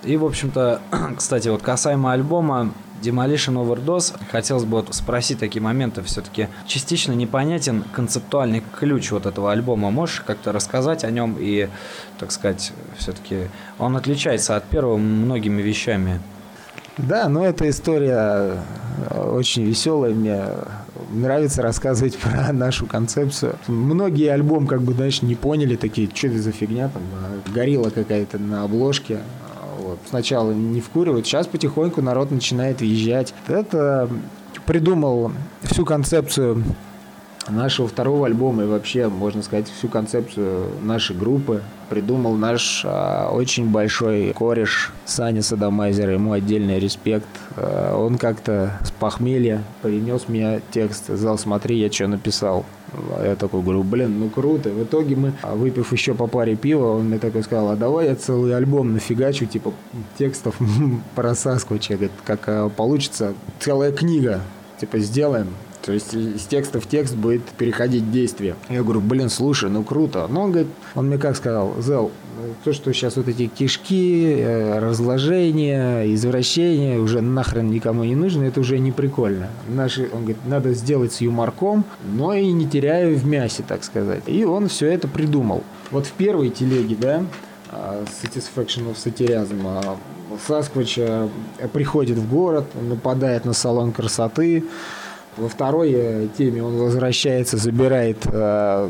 И, 0.02 0.17
в 0.17 0.25
общем-то, 0.25 0.82
кстати, 1.15 1.49
вот 1.49 1.62
касаемо 1.62 2.13
альбома 2.13 2.73
Demolition 3.04 3.63
Overdose, 3.63 4.15
хотелось 4.32 4.63
бы 4.63 4.78
вот 4.78 4.95
спросить 4.95 5.38
такие 5.38 5.62
моменты. 5.62 6.02
Все-таки 6.02 6.47
частично 6.65 7.12
непонятен 7.12 7.84
концептуальный 7.93 8.63
ключ 8.80 9.12
вот 9.12 9.28
этого 9.28 9.52
альбома. 9.52 9.91
Можешь 9.91 10.21
как-то 10.21 10.52
рассказать 10.52 11.04
о 11.04 11.12
нем 11.12 11.36
и, 11.39 11.69
так 12.17 12.32
сказать, 12.32 12.73
все-таки 12.97 13.49
он 13.78 13.97
отличается 13.97 14.56
от 14.56 14.63
первого 14.63 14.97
многими 14.97 15.62
вещами? 15.62 16.19
Да, 17.07 17.29
но 17.29 17.45
эта 17.45 17.69
история 17.69 18.57
э, 19.09 19.31
очень 19.31 19.63
веселая. 19.63 20.13
Мне 20.13 20.43
нравится 21.12 21.62
рассказывать 21.62 22.17
про 22.19 22.51
нашу 22.51 22.85
концепцию. 22.85 23.55
Многие 23.67 24.27
альбом, 24.29 24.67
как 24.67 24.81
бы, 24.81 24.93
знаешь, 24.93 25.21
не 25.21 25.35
поняли, 25.35 25.75
такие, 25.75 26.09
что 26.13 26.27
это 26.27 26.39
за 26.39 26.51
фигня, 26.51 26.89
там, 26.89 27.01
э, 27.03 27.51
горилла 27.53 27.89
какая-то 27.89 28.38
на 28.38 28.63
обложке. 28.63 29.19
Вот. 29.79 29.99
Сначала 30.09 30.51
не 30.51 30.81
вкуривают, 30.81 31.25
сейчас 31.25 31.47
потихоньку 31.47 32.01
народ 32.01 32.31
начинает 32.31 32.81
въезжать. 32.81 33.33
Это 33.47 34.09
придумал 34.65 35.31
всю 35.63 35.85
концепцию 35.85 36.63
нашего 37.47 37.88
второго 37.88 38.28
альбома 38.28 38.63
и 38.63 38.67
вообще, 38.67 39.08
можно 39.08 39.41
сказать, 39.41 39.67
всю 39.69 39.88
концепцию 39.88 40.67
нашей 40.82 41.15
группы 41.15 41.62
придумал 41.89 42.36
наш 42.36 42.84
а, 42.86 43.30
очень 43.32 43.69
большой 43.69 44.34
кореш 44.34 44.91
Саня 45.06 45.41
Садамайзер. 45.41 46.12
Ему 46.12 46.34
отдельный 46.34 46.80
респект. 46.80 47.28
А, 47.56 47.95
он 47.97 48.17
как-то 48.17 48.78
с 48.84 48.91
похмелья 48.91 49.63
принес 49.82 50.28
мне 50.28 50.62
текст. 50.71 51.08
Зал, 51.08 51.38
смотри, 51.38 51.80
я 51.80 51.91
что 51.91 52.08
написал. 52.08 52.65
Я 53.23 53.36
такой 53.36 53.62
говорю, 53.62 53.84
блин, 53.84 54.19
ну 54.19 54.30
круто. 54.30 54.69
В 54.69 54.84
итоге 54.84 55.15
мы, 55.15 55.34
а, 55.41 55.56
выпив 55.56 55.91
еще 55.91 56.13
по 56.13 56.28
паре 56.28 56.56
пива, 56.56 56.97
он 56.97 57.06
мне 57.06 57.19
такой 57.19 57.43
сказал, 57.43 57.71
а 57.71 57.75
давай 57.75 58.08
я 58.08 58.15
целый 58.15 58.56
альбом 58.56 58.93
нафигачу, 58.93 59.45
типа 59.45 59.73
текстов 60.17 60.56
про 61.15 61.36
Сасквича. 61.36 61.95
Говорит, 61.95 62.12
как 62.25 62.41
а, 62.47 62.69
получится 62.69 63.34
целая 63.60 63.91
книга. 63.91 64.41
Типа 64.80 64.99
сделаем. 64.99 65.47
То 65.81 65.93
есть 65.93 66.13
из 66.13 66.43
текста 66.43 66.79
в 66.79 66.87
текст 66.87 67.15
будет 67.15 67.43
переходить 67.57 68.11
действие. 68.11 68.55
Я 68.69 68.83
говорю, 68.83 69.01
блин, 69.01 69.29
слушай, 69.29 69.69
ну 69.69 69.83
круто. 69.83 70.27
Но 70.29 70.43
он 70.43 70.51
говорит, 70.51 70.71
он 70.95 71.07
мне 71.07 71.17
как 71.17 71.35
сказал, 71.35 71.73
Зел, 71.79 72.11
то, 72.63 72.73
что 72.73 72.93
сейчас 72.93 73.17
вот 73.17 73.27
эти 73.27 73.47
кишки, 73.47 74.35
э, 74.37 74.79
разложения, 74.79 76.13
извращения 76.13 76.99
уже 76.99 77.21
нахрен 77.21 77.69
никому 77.69 78.03
не 78.03 78.15
нужно, 78.15 78.43
это 78.43 78.59
уже 78.59 78.79
не 78.79 78.91
прикольно. 78.91 79.49
Наши, 79.67 80.09
он 80.13 80.19
говорит, 80.19 80.45
надо 80.45 80.73
сделать 80.73 81.13
с 81.13 81.21
юморком, 81.21 81.85
но 82.03 82.33
и 82.33 82.51
не 82.51 82.67
теряя 82.67 83.13
в 83.13 83.25
мясе, 83.25 83.63
так 83.67 83.83
сказать. 83.83 84.23
И 84.27 84.43
он 84.45 84.67
все 84.67 84.87
это 84.87 85.07
придумал. 85.07 85.63
Вот 85.91 86.05
в 86.05 86.11
первой 86.11 86.49
телеге, 86.49 86.95
да, 86.99 87.25
а, 87.71 88.03
Satisfaction 88.23 88.91
of 88.91 88.95
Satirism, 88.95 89.61
а, 89.65 89.97
Сасквич 90.47 90.97
э, 90.97 91.27
приходит 91.73 92.17
в 92.17 92.29
город, 92.29 92.65
нападает 92.81 93.45
на 93.45 93.53
салон 93.53 93.91
красоты, 93.91 94.63
во 95.37 95.47
второй 95.47 95.91
э, 95.93 96.27
теме 96.37 96.63
он 96.63 96.77
возвращается, 96.77 97.57
забирает 97.57 98.17
э, 98.25 98.89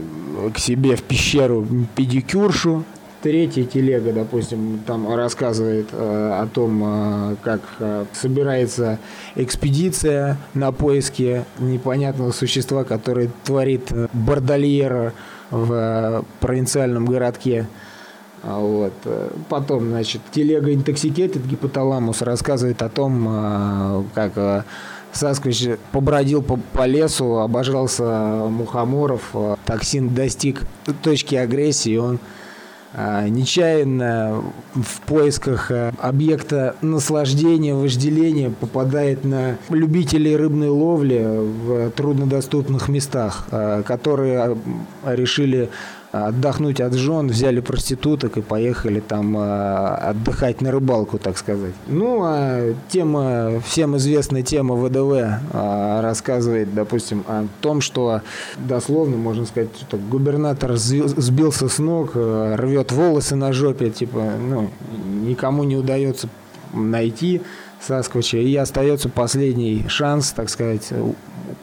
к 0.53 0.57
себе 0.57 0.95
в 0.95 1.03
пещеру 1.03 1.67
педикюршу. 1.95 2.83
Третья 3.21 3.65
телега, 3.65 4.13
допустим, 4.13 4.79
там 4.87 5.13
рассказывает 5.13 5.89
э, 5.91 6.39
о 6.41 6.47
том, 6.47 6.81
э, 6.83 7.35
как 7.43 7.59
э, 7.79 8.05
собирается 8.13 8.97
экспедиция 9.35 10.37
на 10.53 10.71
поиски 10.71 11.43
непонятного 11.59 12.31
существа, 12.31 12.85
который 12.85 13.29
творит 13.43 13.91
э, 13.91 14.07
бордольера 14.13 15.13
в 15.51 15.73
э, 15.73 16.21
провинциальном 16.39 17.05
городке. 17.05 17.67
А 18.41 18.57
вот. 18.57 18.93
Э, 19.03 19.29
потом, 19.49 19.89
значит, 19.89 20.21
телега 20.31 20.71
Intoxicated 20.71 21.45
гипоталамус 21.45 22.21
рассказывает 22.21 22.81
о 22.81 22.87
том, 22.87 24.07
как 24.15 24.65
Сасквич 25.11 25.67
побродил 25.91 26.41
по, 26.41 26.57
по 26.73 26.85
лесу, 26.85 27.39
обожрался 27.39 28.03
мухоморов, 28.03 29.29
а, 29.33 29.57
токсин 29.65 30.13
достиг 30.13 30.63
точки 31.03 31.35
агрессии, 31.35 31.97
он 31.97 32.19
а, 32.93 33.27
нечаянно 33.27 34.43
в 34.73 35.01
поисках 35.01 35.71
а, 35.71 35.93
объекта 35.99 36.75
наслаждения, 36.81 37.73
вожделения 37.73 38.49
попадает 38.51 39.25
на 39.25 39.57
любителей 39.69 40.35
рыбной 40.35 40.69
ловли 40.69 41.25
в 41.25 41.91
труднодоступных 41.91 42.87
местах, 42.87 43.47
которые 43.85 44.57
решили 45.05 45.69
отдохнуть 46.11 46.81
от 46.81 46.93
жен, 46.93 47.27
взяли 47.27 47.59
проституток 47.59 48.37
и 48.37 48.41
поехали 48.41 48.99
там 48.99 49.37
э, 49.37 49.95
отдыхать 49.95 50.61
на 50.61 50.71
рыбалку, 50.71 51.19
так 51.19 51.37
сказать. 51.37 51.73
Ну, 51.87 52.21
а 52.23 52.73
тема, 52.89 53.61
всем 53.65 53.95
известная 53.97 54.41
тема 54.41 54.75
ВДВ 54.75 55.13
э, 55.13 56.01
рассказывает, 56.01 56.73
допустим, 56.73 57.23
о 57.27 57.45
том, 57.61 57.81
что 57.81 58.21
дословно, 58.57 59.17
можно 59.17 59.45
сказать, 59.45 59.69
что 59.79 59.97
губернатор 59.97 60.75
сбился 60.77 61.69
с 61.69 61.77
ног, 61.77 62.11
э, 62.15 62.55
рвет 62.57 62.91
волосы 62.91 63.35
на 63.35 63.53
жопе, 63.53 63.91
типа, 63.91 64.33
ну, 64.39 64.69
никому 65.25 65.63
не 65.63 65.75
удается 65.75 66.27
найти 66.73 67.41
Сасквича. 67.81 68.37
И 68.37 68.55
остается 68.55 69.09
последний 69.09 69.85
шанс, 69.87 70.31
так 70.31 70.49
сказать, 70.49 70.91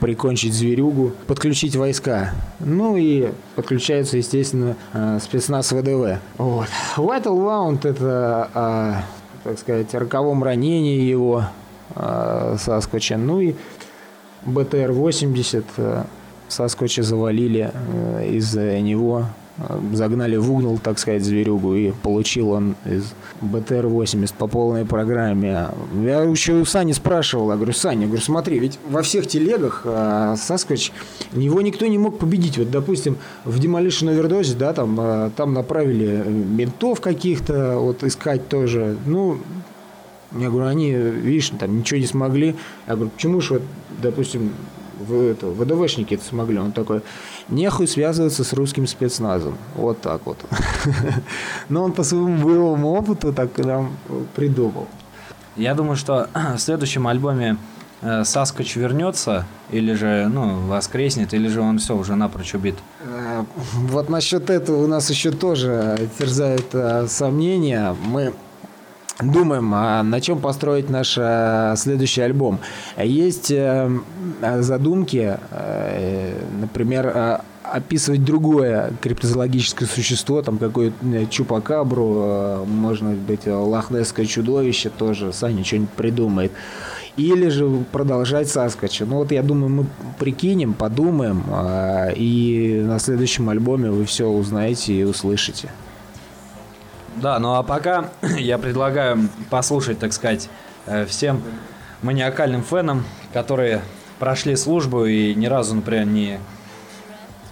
прикончить 0.00 0.54
зверюгу, 0.54 1.12
подключить 1.26 1.76
войска. 1.76 2.32
Ну 2.60 2.96
и 2.96 3.32
подключается, 3.54 4.16
естественно, 4.16 4.76
э, 4.92 5.18
спецназ 5.22 5.72
ВДВ. 5.72 6.18
Вот. 6.38 6.68
Vital 6.96 7.24
Wound 7.24 7.88
это, 7.88 8.50
а, 8.54 9.02
так 9.44 9.58
сказать, 9.58 9.94
роковом 9.94 10.42
ранении 10.42 11.00
его 11.00 11.44
а, 11.94 12.56
Сасквича. 12.58 13.16
Ну 13.16 13.40
и 13.40 13.54
БТР-80 14.44 15.64
э, 15.76 16.04
Сасквича 16.48 17.02
завалили 17.02 17.70
э, 17.72 18.28
из 18.30 18.54
него 18.54 19.26
загнали 19.92 20.36
в 20.36 20.52
угол, 20.52 20.78
так 20.78 20.98
сказать, 20.98 21.24
зверюгу, 21.24 21.74
и 21.74 21.92
получил 22.02 22.50
он 22.50 22.76
из 22.84 23.14
БТР-80 23.40 24.34
по 24.36 24.46
полной 24.46 24.84
программе. 24.84 25.68
Я 26.02 26.22
еще 26.22 26.54
у 26.54 26.64
Сани 26.64 26.92
спрашивал, 26.92 27.50
я 27.50 27.56
говорю, 27.56 27.72
Саня, 27.72 28.02
я 28.02 28.06
говорю, 28.06 28.22
смотри, 28.22 28.58
ведь 28.58 28.78
во 28.88 29.02
всех 29.02 29.26
телегах 29.26 29.82
а, 29.84 30.36
Сасквич, 30.36 30.92
его 31.32 31.62
никто 31.62 31.86
не 31.86 31.98
мог 31.98 32.18
победить. 32.18 32.58
Вот, 32.58 32.70
допустим, 32.70 33.16
в 33.44 33.58
Demolition 33.58 34.14
Overdose, 34.14 34.56
да, 34.56 34.72
там, 34.72 34.96
а, 35.00 35.30
там 35.34 35.54
направили 35.54 36.22
ментов 36.26 37.00
каких-то, 37.00 37.78
вот, 37.78 38.04
искать 38.04 38.48
тоже. 38.48 38.96
Ну, 39.06 39.38
я 40.32 40.50
говорю, 40.50 40.68
они, 40.68 40.92
видишь, 40.92 41.50
там 41.58 41.78
ничего 41.78 42.00
не 42.00 42.06
смогли. 42.06 42.54
Я 42.86 42.94
говорю, 42.94 43.10
почему 43.10 43.40
же, 43.40 43.54
вот, 43.54 43.62
допустим, 44.02 44.52
это, 45.14 45.46
ВДВшники 45.46 46.14
это 46.14 46.24
смогли? 46.24 46.58
Он 46.58 46.72
такой, 46.72 47.02
нехуй 47.48 47.86
связываться 47.86 48.44
с 48.44 48.52
русским 48.52 48.86
спецназом. 48.86 49.56
Вот 49.74 50.00
так 50.00 50.22
вот. 50.24 50.38
Но 51.68 51.84
он 51.84 51.92
по 51.92 52.02
своему 52.02 52.42
боевому 52.44 52.92
опыту 52.92 53.32
так 53.32 53.56
нам 53.58 53.96
придумал. 54.34 54.86
Я 55.56 55.74
думаю, 55.74 55.96
что 55.96 56.28
в 56.34 56.58
следующем 56.58 57.06
альбоме 57.06 57.56
э, 58.02 58.24
Саскоч 58.24 58.76
вернется, 58.76 59.46
или 59.70 59.94
же, 59.94 60.28
ну, 60.30 60.66
воскреснет, 60.66 61.32
или 61.32 61.48
же 61.48 61.62
он 61.62 61.78
все 61.78 61.96
уже 61.96 62.14
напрочь 62.14 62.54
убит? 62.54 62.76
Э, 63.00 63.44
вот 63.74 64.10
насчет 64.10 64.50
этого 64.50 64.84
у 64.84 64.86
нас 64.86 65.08
еще 65.08 65.30
тоже 65.30 66.10
терзают 66.18 66.66
э, 66.74 67.06
сомнения. 67.08 67.96
Мы 68.04 68.34
думаем, 69.18 69.72
а 69.74 70.02
на 70.02 70.20
чем 70.20 70.40
построить 70.40 70.90
наш 70.90 71.12
следующий 71.80 72.20
альбом. 72.20 72.58
Есть 72.98 73.50
задумки, 74.40 75.38
например, 76.60 77.40
описывать 77.72 78.24
другое 78.24 78.92
криптозоологическое 79.00 79.88
существо, 79.88 80.42
там 80.42 80.58
какое-то 80.58 80.96
э, 81.04 81.26
чупакабру, 81.26 82.22
э, 82.22 82.64
можно 82.66 83.10
быть, 83.10 83.46
лохнесское 83.46 84.26
чудовище 84.26 84.90
тоже, 84.90 85.32
Саня 85.32 85.64
что-нибудь 85.64 85.90
придумает. 85.90 86.52
Или 87.16 87.48
же 87.48 87.84
продолжать 87.92 88.48
Саскача. 88.48 89.06
Ну 89.06 89.16
вот 89.16 89.32
я 89.32 89.42
думаю, 89.42 89.70
мы 89.70 89.86
прикинем, 90.18 90.74
подумаем, 90.74 91.42
э, 91.48 92.14
и 92.14 92.82
на 92.84 92.98
следующем 92.98 93.48
альбоме 93.48 93.90
вы 93.90 94.04
все 94.04 94.28
узнаете 94.28 94.92
и 94.92 95.04
услышите. 95.04 95.70
Да, 97.16 97.38
ну 97.38 97.54
а 97.54 97.62
пока 97.62 98.10
я 98.38 98.58
предлагаю 98.58 99.28
послушать, 99.50 99.98
так 99.98 100.12
сказать, 100.12 100.48
всем 101.08 101.42
маниакальным 102.02 102.62
фенам, 102.62 103.04
которые 103.32 103.82
прошли 104.18 104.56
службу 104.56 105.04
и 105.04 105.34
ни 105.34 105.46
разу, 105.46 105.74
например, 105.74 106.06
не 106.06 106.38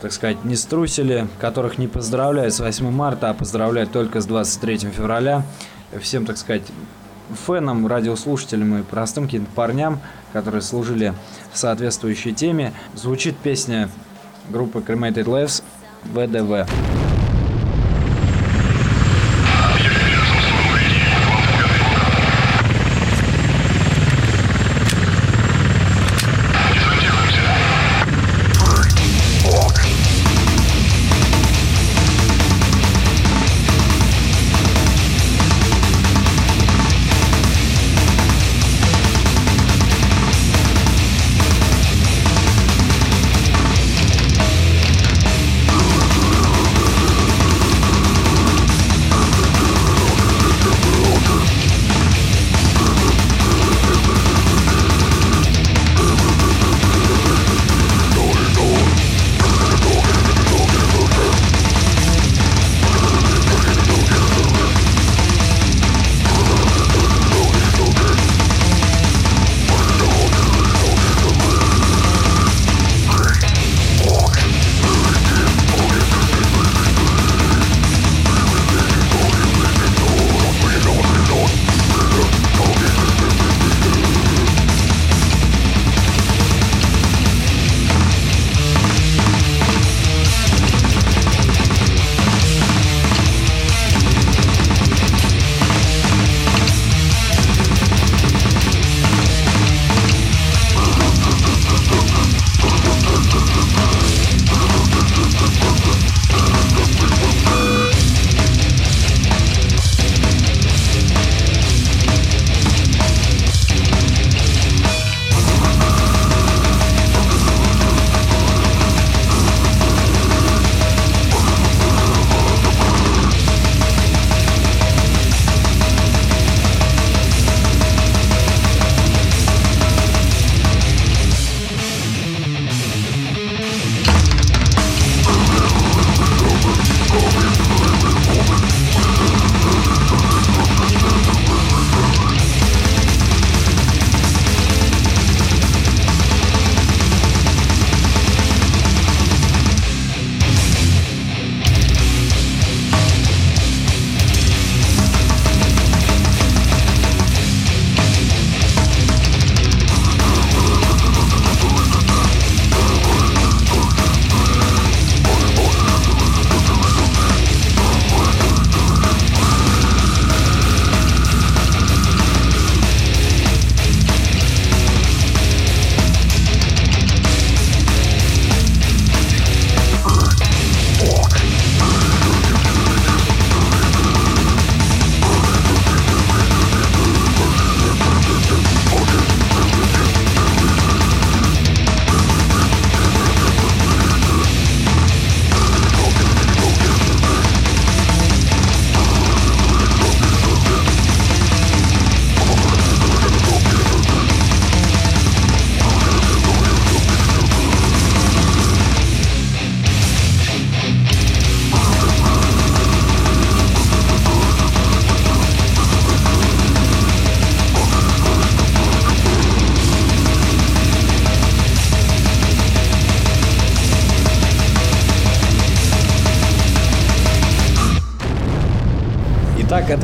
так 0.00 0.12
сказать, 0.12 0.44
не 0.44 0.54
струсили, 0.54 1.28
которых 1.40 1.78
не 1.78 1.88
поздравляют 1.88 2.52
с 2.52 2.60
8 2.60 2.90
марта, 2.90 3.30
а 3.30 3.34
поздравляют 3.34 3.90
только 3.90 4.20
с 4.20 4.26
23 4.26 4.90
февраля. 4.90 5.44
Всем, 5.98 6.26
так 6.26 6.36
сказать, 6.36 6.64
фенам, 7.46 7.86
радиослушателям 7.86 8.80
и 8.80 8.82
простым 8.82 9.24
каким-то 9.24 9.50
парням, 9.52 10.00
которые 10.34 10.60
служили 10.60 11.14
в 11.52 11.58
соответствующей 11.58 12.34
теме, 12.34 12.74
звучит 12.94 13.34
песня 13.38 13.88
группы 14.50 14.80
Cremated 14.80 15.24
Lives 15.24 15.62
ВДВ. 16.04 16.68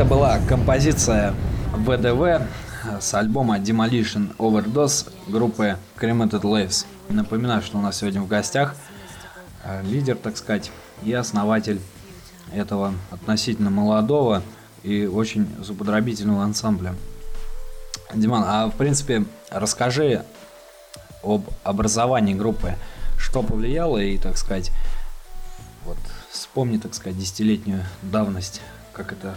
Это 0.00 0.08
была 0.08 0.38
композиция 0.48 1.34
ВДВ 1.74 2.40
с 3.02 3.12
альбома 3.12 3.58
Demolition 3.58 4.34
Overdose 4.38 5.12
группы 5.26 5.76
Cremated 5.98 6.40
Lives. 6.40 6.86
Напоминаю, 7.10 7.60
что 7.60 7.76
у 7.76 7.82
нас 7.82 7.98
сегодня 7.98 8.22
в 8.22 8.26
гостях 8.26 8.74
э, 9.62 9.82
лидер, 9.82 10.16
так 10.16 10.38
сказать, 10.38 10.70
и 11.02 11.12
основатель 11.12 11.82
этого 12.54 12.94
относительно 13.10 13.68
молодого 13.68 14.42
и 14.84 15.04
очень 15.04 15.46
зубодробительного 15.62 16.44
ансамбля. 16.44 16.94
Диман, 18.14 18.44
а 18.46 18.68
в 18.68 18.76
принципе 18.76 19.26
расскажи 19.50 20.24
об 21.22 21.44
образовании 21.62 22.32
группы, 22.32 22.74
что 23.18 23.42
повлияло 23.42 23.98
и, 23.98 24.16
так 24.16 24.38
сказать, 24.38 24.72
вот 25.84 25.98
вспомни, 26.30 26.78
так 26.78 26.94
сказать, 26.94 27.18
десятилетнюю 27.18 27.84
давность, 28.00 28.62
как 28.94 29.12
это 29.12 29.34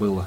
было? 0.00 0.26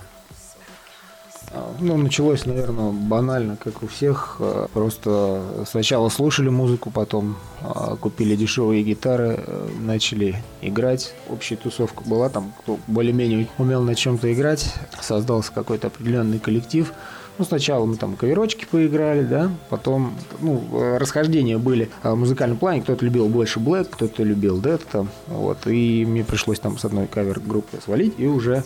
А, 1.51 1.71
ну, 1.79 1.97
началось, 1.97 2.45
наверное, 2.45 2.91
банально, 2.91 3.57
как 3.57 3.83
у 3.83 3.87
всех. 3.87 4.37
А, 4.39 4.67
просто 4.73 5.41
сначала 5.69 6.09
слушали 6.09 6.49
музыку, 6.49 6.91
потом 6.91 7.35
а, 7.61 7.95
купили 7.95 8.35
дешевые 8.35 8.83
гитары, 8.83 9.39
э, 9.45 9.69
начали 9.79 10.43
играть. 10.61 11.13
Общая 11.29 11.55
тусовка 11.55 12.03
была 12.05 12.29
там, 12.29 12.53
кто 12.59 12.79
более-менее 12.87 13.47
умел 13.57 13.81
на 13.83 13.95
чем-то 13.95 14.31
играть. 14.33 14.73
Создался 15.01 15.51
какой-то 15.51 15.87
определенный 15.87 16.39
коллектив. 16.39 16.91
Ну, 17.39 17.45
сначала 17.45 17.85
мы 17.85 17.95
там 17.95 18.15
каверочки 18.15 18.67
поиграли, 18.69 19.23
да, 19.23 19.51
потом, 19.71 20.13
ну, 20.39 20.63
расхождения 20.99 21.57
были 21.57 21.89
в 22.03 22.13
музыкальном 22.13 22.59
плане. 22.59 22.83
Кто-то 22.83 23.03
любил 23.03 23.27
больше 23.27 23.59
Black, 23.59 23.85
кто-то 23.85 24.21
любил 24.21 24.61
Dead, 24.61 24.79
там, 24.91 25.09
вот. 25.27 25.65
И 25.65 26.05
мне 26.05 26.23
пришлось 26.23 26.59
там 26.59 26.77
с 26.77 26.85
одной 26.85 27.07
кавер-группы 27.07 27.79
свалить 27.83 28.13
и 28.19 28.27
уже 28.27 28.63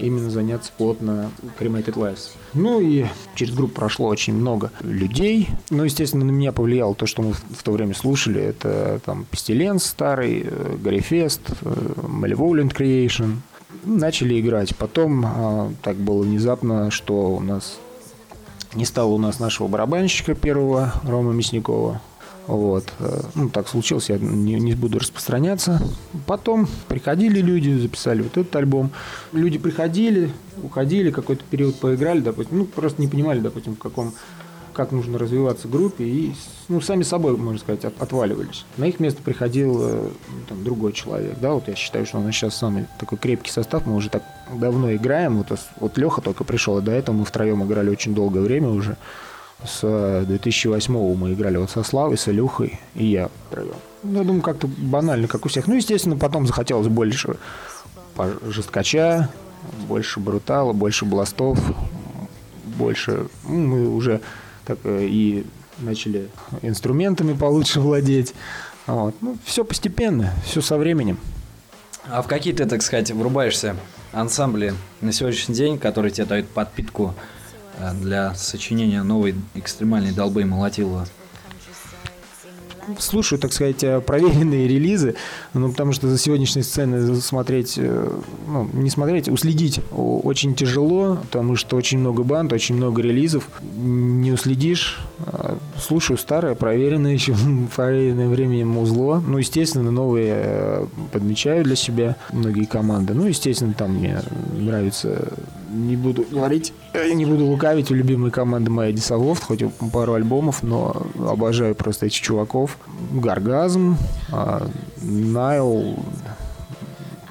именно 0.00 0.30
заняться 0.30 0.72
плотно 0.76 1.30
Cremated 1.58 1.94
Lives. 1.94 2.30
Ну 2.54 2.80
и 2.80 3.06
через 3.34 3.54
группу 3.54 3.74
прошло 3.74 4.08
очень 4.08 4.34
много 4.34 4.70
людей. 4.80 5.48
Ну, 5.70 5.84
естественно, 5.84 6.24
на 6.24 6.30
меня 6.30 6.52
повлияло 6.52 6.94
то, 6.94 7.06
что 7.06 7.22
мы 7.22 7.32
в 7.32 7.62
то 7.62 7.72
время 7.72 7.94
слушали. 7.94 8.40
Это 8.40 9.00
там 9.04 9.26
Pestilence 9.30 9.80
старый, 9.80 10.46
Гарифест, 10.82 11.40
Malevolent 11.62 12.74
Creation. 12.74 13.36
Начали 13.84 14.40
играть. 14.40 14.74
Потом 14.76 15.24
а, 15.24 15.72
так 15.82 15.96
было 15.96 16.22
внезапно, 16.22 16.90
что 16.90 17.36
у 17.36 17.40
нас 17.40 17.78
не 18.74 18.84
стало 18.84 19.08
у 19.08 19.18
нас 19.18 19.40
нашего 19.40 19.68
барабанщика 19.68 20.34
первого, 20.34 20.92
Рома 21.04 21.32
Мясникова. 21.32 22.00
Вот. 22.48 22.92
Ну, 23.34 23.50
так 23.50 23.68
случилось, 23.68 24.08
я 24.08 24.18
не, 24.18 24.54
не 24.54 24.74
буду 24.74 24.98
распространяться. 24.98 25.80
Потом 26.26 26.66
приходили 26.88 27.40
люди, 27.40 27.78
записали 27.78 28.22
вот 28.22 28.36
этот 28.36 28.56
альбом. 28.56 28.90
Люди 29.32 29.58
приходили, 29.58 30.32
уходили, 30.62 31.10
какой-то 31.10 31.44
период 31.48 31.76
поиграли, 31.76 32.20
допустим, 32.20 32.58
ну, 32.58 32.64
просто 32.64 33.00
не 33.02 33.06
понимали, 33.06 33.40
допустим, 33.40 33.74
в 33.74 33.78
каком 33.78 34.14
как 34.78 34.92
нужно 34.92 35.18
развиваться 35.18 35.66
группе, 35.66 36.04
и 36.04 36.34
ну, 36.68 36.80
сами 36.80 37.02
собой, 37.02 37.36
можно 37.36 37.58
сказать, 37.58 37.84
от, 37.84 38.00
отваливались. 38.00 38.64
На 38.76 38.84
их 38.84 39.00
место 39.00 39.20
приходил 39.24 39.76
э, 39.80 40.08
там, 40.48 40.62
другой 40.62 40.92
человек. 40.92 41.36
Да, 41.40 41.54
вот 41.54 41.66
я 41.66 41.74
считаю, 41.74 42.06
что 42.06 42.18
у 42.18 42.22
нас 42.22 42.32
сейчас 42.32 42.54
самый 42.54 42.86
такой 43.00 43.18
крепкий 43.18 43.50
состав. 43.50 43.86
Мы 43.86 43.96
уже 43.96 44.08
так 44.08 44.22
давно 44.54 44.94
играем. 44.94 45.38
Вот, 45.38 45.58
вот 45.80 45.98
Леха 45.98 46.20
только 46.20 46.44
пришел, 46.44 46.78
и 46.78 46.80
до 46.80 46.92
этого 46.92 47.16
мы 47.16 47.24
втроем 47.24 47.64
играли 47.64 47.90
очень 47.90 48.14
долгое 48.14 48.40
время 48.40 48.68
уже. 48.68 48.96
С 49.64 50.24
2008 50.26 50.94
э, 50.94 51.14
мы 51.16 51.32
играли 51.32 51.56
вот 51.56 51.70
со 51.70 51.82
Славой, 51.82 52.16
с 52.16 52.28
Илюхой 52.28 52.78
и 52.94 53.06
я 53.06 53.28
втроем. 53.48 53.74
Ну, 54.04 54.18
я 54.18 54.24
думаю, 54.24 54.42
как-то 54.42 54.68
банально, 54.68 55.26
как 55.26 55.46
у 55.46 55.48
всех. 55.48 55.66
Ну, 55.66 55.74
естественно, 55.74 56.16
потом 56.16 56.46
захотелось 56.46 56.86
больше 56.88 57.36
жесткача, 58.46 59.28
больше 59.88 60.20
брутала, 60.20 60.72
больше 60.72 61.04
бластов, 61.04 61.58
больше... 62.64 63.26
Ну, 63.44 63.58
мы 63.58 63.88
уже 63.88 64.20
так 64.64 64.78
э, 64.84 65.06
и 65.06 65.44
начали 65.78 66.28
инструментами 66.62 67.32
получше 67.32 67.80
владеть. 67.80 68.34
Вот. 68.86 69.14
Ну, 69.20 69.36
все 69.44 69.64
постепенно, 69.64 70.32
все 70.44 70.60
со 70.60 70.76
временем. 70.78 71.18
А 72.08 72.22
в 72.22 72.26
какие 72.26 72.54
ты, 72.54 72.64
так 72.66 72.82
сказать, 72.82 73.10
врубаешься 73.10 73.76
ансамбли 74.12 74.74
на 75.00 75.12
сегодняшний 75.12 75.54
день, 75.54 75.78
которые 75.78 76.10
тебе 76.10 76.26
дают 76.26 76.48
подпитку 76.48 77.14
для 78.00 78.34
сочинения 78.34 79.02
новой 79.02 79.34
экстремальной 79.54 80.12
долбы 80.12 80.42
и 80.42 80.44
молотилова? 80.44 81.06
слушаю, 82.98 83.38
так 83.38 83.52
сказать, 83.52 83.82
э, 83.84 84.00
проверенные 84.00 84.66
релизы, 84.66 85.14
ну, 85.54 85.70
потому 85.70 85.92
что 85.92 86.08
за 86.08 86.18
сегодняшней 86.18 86.62
сценой 86.62 87.16
смотреть, 87.20 87.74
э, 87.76 88.10
ну, 88.46 88.68
не 88.72 88.90
смотреть, 88.90 89.28
уследить 89.28 89.80
очень 89.90 90.54
тяжело, 90.54 91.16
потому 91.16 91.56
что 91.56 91.76
очень 91.76 91.98
много 91.98 92.22
банд, 92.22 92.52
очень 92.52 92.76
много 92.76 93.02
релизов, 93.02 93.48
не 93.76 94.32
уследишь. 94.32 95.00
Слушаю 95.78 96.16
старое, 96.18 96.54
проверенное 96.54 97.12
еще, 97.12 97.34
проверенное 97.76 98.28
временем 98.28 98.78
узло. 98.78 99.22
Ну, 99.26 99.38
естественно, 99.38 99.90
новые 99.90 100.34
э, 100.36 100.86
подмечаю 101.12 101.64
для 101.64 101.76
себя 101.76 102.16
многие 102.32 102.64
команды. 102.64 103.14
Ну, 103.14 103.26
естественно, 103.26 103.74
там 103.74 103.94
мне 103.94 104.22
нравится 104.56 105.28
не 105.68 105.96
буду 105.96 106.24
говорить, 106.30 106.72
не 106.94 107.26
буду 107.26 107.46
лукавить, 107.46 107.90
у 107.90 107.94
любимой 107.94 108.30
команды 108.30 108.70
моя 108.70 108.92
Дисолофт, 108.92 109.44
хоть 109.44 109.62
пару 109.92 110.14
альбомов, 110.14 110.62
но 110.62 111.06
обожаю 111.18 111.74
просто 111.74 112.06
этих 112.06 112.20
чуваков. 112.20 112.78
Гаргазм, 113.12 113.96
а, 114.30 114.68
Найл, 115.02 115.96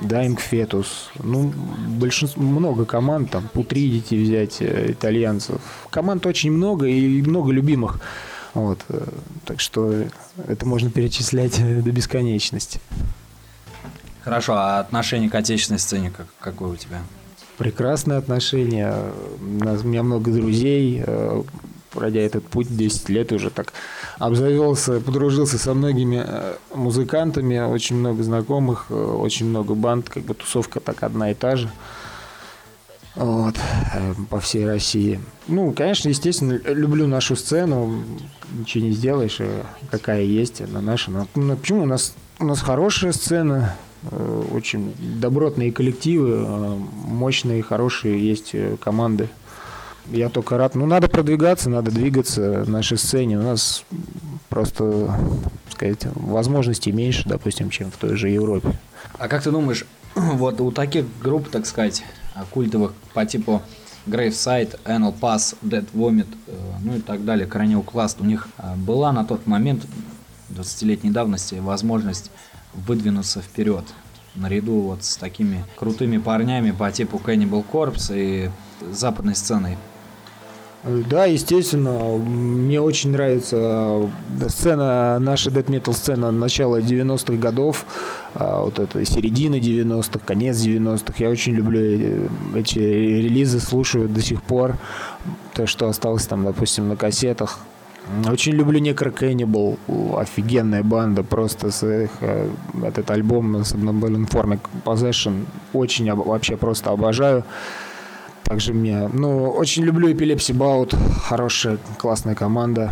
Dying 0.01 0.38
Fetus. 0.39 0.88
Ну, 1.23 1.51
большинство, 1.88 2.41
много 2.41 2.85
команд, 2.85 3.31
там, 3.31 3.47
Путридити 3.53 4.15
взять, 4.15 4.57
э, 4.61 4.91
итальянцев. 4.91 5.59
Команд 5.89 6.25
очень 6.25 6.51
много 6.51 6.85
и 6.85 7.21
много 7.21 7.51
любимых. 7.51 7.99
Вот, 8.53 8.79
э, 8.89 9.03
так 9.45 9.59
что 9.59 9.93
это 10.47 10.65
можно 10.65 10.89
перечислять 10.89 11.57
до 11.83 11.91
бесконечности. 11.91 12.79
Хорошо, 14.23 14.53
а 14.53 14.79
отношение 14.79 15.29
к 15.29 15.35
отечественной 15.35 15.79
сцене 15.79 16.11
как, 16.11 16.27
какое 16.39 16.69
у 16.69 16.75
тебя? 16.75 17.01
Прекрасные 17.58 18.20
отношения. 18.20 18.93
У, 19.41 19.64
нас, 19.64 19.84
у 19.84 19.88
меня 19.88 20.03
много 20.03 20.32
друзей. 20.32 21.03
Э, 21.05 21.43
пройдя 21.91 22.22
этот 22.22 22.45
путь 22.45 22.76
10 22.76 23.10
лет 23.10 23.32
уже 23.32 23.49
так 23.49 23.74
обзавелся, 24.20 24.99
подружился 24.99 25.58
со 25.58 25.74
многими 25.74 26.24
э, 26.26 26.55
музыкантами, 26.76 27.60
очень 27.60 27.95
много 27.95 28.24
знакомых, 28.24 28.88
э, 28.89 28.93
очень 28.93 29.47
много 29.47 29.74
банд, 29.74 30.10
как 30.10 30.24
бы 30.24 30.34
тусовка 30.34 30.80
так 30.80 31.03
одна 31.03 31.32
и 31.32 31.34
та 31.34 31.55
же. 31.55 31.70
Вот, 33.16 33.55
по 34.30 34.39
всей 34.39 34.68
России. 34.68 35.20
Ну, 35.47 35.72
конечно, 35.72 36.08
естественно, 36.08 36.62
люблю 36.68 37.08
нашу 37.08 37.36
сцену, 37.36 38.03
ничего 38.51 38.86
не 38.86 38.91
сделаешь, 38.91 39.39
какая 39.89 40.22
есть, 40.22 40.62
она 40.62 40.82
наша. 40.82 41.10
Но, 41.10 41.28
ну, 41.34 41.58
почему 41.58 41.82
у 41.82 41.86
нас, 41.88 42.14
у 42.38 42.45
нас 42.45 42.62
хорошая 42.62 43.14
сцена, 43.14 43.76
очень 44.52 44.93
добротные 45.20 45.72
коллективы, 45.72 46.45
э, 46.45 46.78
мощные, 47.06 47.62
хорошие 47.64 48.26
есть 48.26 48.52
э, 48.54 48.78
команды. 48.80 49.30
Я 50.12 50.30
только 50.30 50.58
рад. 50.58 50.76
Ну, 50.76 50.86
надо 50.86 51.10
продвигаться, 51.10 51.70
надо 51.70 51.91
двигаться 51.91 52.64
в 52.64 52.70
нашей 52.70 52.98
сцене. 52.98 53.38
У 53.38 53.41
нас 53.41 53.84
просто, 54.50 55.14
сказать, 55.70 56.08
возможностей 56.16 56.91
меньше, 56.91 57.28
допустим, 57.28 57.70
чем 57.70 57.91
в 57.91 57.98
той 57.98 58.16
же 58.16 58.30
Европе. 58.30 58.80
А 59.18 59.28
как 59.28 59.43
ты 59.43 59.52
думаешь, 59.52 59.86
вот 60.16 60.62
у 60.62 60.72
таких 60.72 61.06
групп, 61.22 61.50
так 61.50 61.66
сказать, 61.66 62.04
культовых 62.52 62.93
по 63.14 63.26
типу 63.26 63.62
Graveside, 64.06 64.80
Anal 64.86 65.14
Pass, 65.20 65.56
Dead 65.62 65.86
Vomit, 65.93 66.28
ну 66.82 66.95
и 66.95 67.02
так 67.02 67.26
далее, 67.26 67.45
Cranial 67.45 67.84
Class, 67.84 68.16
у 68.20 68.24
них 68.24 68.48
была 68.78 69.12
на 69.12 69.26
тот 69.26 69.45
момент 69.48 69.84
20-летней 70.50 71.10
давности 71.10 71.56
возможность 71.56 72.32
выдвинуться 72.74 73.41
вперед 73.41 73.86
наряду 74.38 74.80
вот 74.82 75.03
с 75.03 75.18
такими 75.18 75.65
крутыми 75.76 76.18
парнями 76.18 76.72
по 76.72 76.91
типу 76.91 77.22
Cannibal 77.24 77.65
Corpse 77.70 78.13
и 78.13 78.49
западной 78.91 79.36
сценой. 79.36 79.78
Да, 80.84 81.26
естественно, 81.26 82.18
мне 82.18 82.80
очень 82.80 83.11
нравится 83.11 84.09
сцена, 84.47 85.18
наша 85.20 85.49
death 85.49 85.65
metal 85.65 85.91
сцена 85.91 86.32
начала 86.32 86.80
90-х 86.80 87.34
годов, 87.34 87.86
а, 88.36 88.61
вот 88.61 88.80
это 88.80 89.03
середина 89.03 89.55
90-х, 89.55 90.20
конец 90.26 90.55
90-х. 90.57 91.15
Я 91.18 91.30
очень 91.30 91.53
люблю 91.53 91.80
э, 91.82 92.28
эти 92.55 92.78
релизы, 92.78 93.59
слушаю 93.59 94.07
до 94.07 94.22
сих 94.22 94.41
пор. 94.43 94.78
То, 95.55 95.65
что 95.65 95.89
осталось 95.89 96.28
там, 96.28 96.45
допустим, 96.45 96.88
на 96.88 96.95
кассетах. 96.95 97.59
Очень 98.30 98.53
люблю 98.53 98.80
Necro 98.80 99.14
Cannibal, 99.14 99.78
офигенная 100.20 100.84
банда, 100.84 101.24
просто 101.24 101.72
с 101.72 101.84
их, 101.86 102.12
э, 102.22 102.49
этот 102.84 103.12
альбом 103.12 103.64
с 103.64 103.74
Informic 103.74 104.60
Possession 104.86 105.45
очень 105.74 106.14
вообще 106.14 106.58
просто 106.58 106.91
обожаю. 106.91 107.43
Также 108.48 108.74
мне, 108.74 109.10
ну, 109.12 109.50
очень 109.50 109.84
люблю 109.84 110.10
Epilepsy 110.10 110.56
Bout, 110.56 110.95
хорошая, 111.22 111.78
классная 111.98 112.34
команда. 112.34 112.91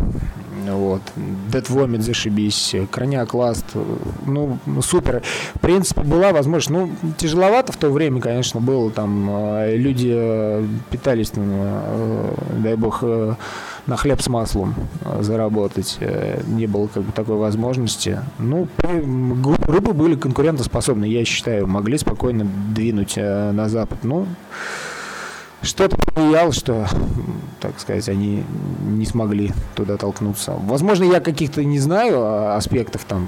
Вот. 0.68 1.02
Dead 1.52 1.66
Vomit, 1.70 2.02
зашибись. 2.02 2.76
Кроняк 2.92 3.34
Ласт, 3.34 3.66
ну, 4.26 4.58
супер. 4.82 5.22
В 5.54 5.60
принципе, 5.60 6.02
была 6.02 6.34
возможность, 6.34 6.70
ну, 6.72 7.14
тяжеловато 7.18 7.72
в 7.72 7.78
то 7.78 7.90
время, 7.90 8.20
конечно, 8.20 8.60
было. 8.60 8.92
Там 8.92 9.30
э, 9.30 9.78
люди 9.78 10.12
э, 10.14 10.66
питались, 10.90 11.32
дай 11.32 12.76
бог, 12.76 13.04
на 13.88 13.98
хлеб 13.98 14.22
с 14.22 14.28
маслом 14.28 14.74
э, 15.02 15.22
заработать. 15.22 15.98
Э, 16.00 16.42
не 16.48 16.68
было 16.68 16.88
как 16.88 17.04
бы 17.04 17.12
такой 17.12 17.36
возможности. 17.36 18.20
Ну, 18.40 18.68
группы 18.78 19.94
были 19.94 20.16
конкурентоспособны, 20.16 21.06
я 21.06 21.24
считаю, 21.26 21.68
могли 21.68 21.98
спокойно 21.98 22.48
двинуть 22.74 23.14
э, 23.18 23.52
на 23.52 23.70
Запад. 23.70 24.00
Ну, 24.04 24.28
что-то 25.66 25.98
повлияло, 25.98 26.54
что, 26.54 26.88
так 27.60 27.80
сказать, 27.80 28.08
они 28.10 28.44
не 28.82 29.06
смогли 29.06 29.52
туда 29.76 29.98
толкнуться. 29.98 30.54
Возможно, 30.54 31.04
я 31.06 31.20
каких-то 31.20 31.64
не 31.64 31.80
знаю 31.80 32.24
а, 32.24 32.56
аспектов 32.56 33.04
там. 33.06 33.28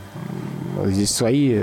Здесь 0.85 1.11
свои 1.11 1.59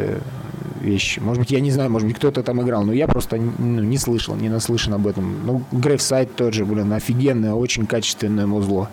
вещи. 0.81 1.20
Может 1.20 1.41
быть, 1.41 1.51
я 1.51 1.61
не 1.61 1.70
знаю, 1.70 1.91
может 1.91 2.07
быть, 2.07 2.16
кто-то 2.16 2.43
там 2.43 2.62
играл, 2.62 2.85
но 2.85 2.93
я 2.93 3.09
просто 3.09 3.37
ну, 3.37 3.83
не 3.83 3.99
слышал, 3.99 4.37
не 4.37 4.49
наслышан 4.49 4.95
об 4.95 5.07
этом. 5.07 5.45
Ну, 5.45 5.62
Грейвсайд 5.72 6.37
тот 6.37 6.55
же, 6.55 6.64
блин, 6.64 6.93
офигенное, 6.93 7.55
очень 7.55 7.87
качественное 7.87 8.47
музло. 8.47 8.89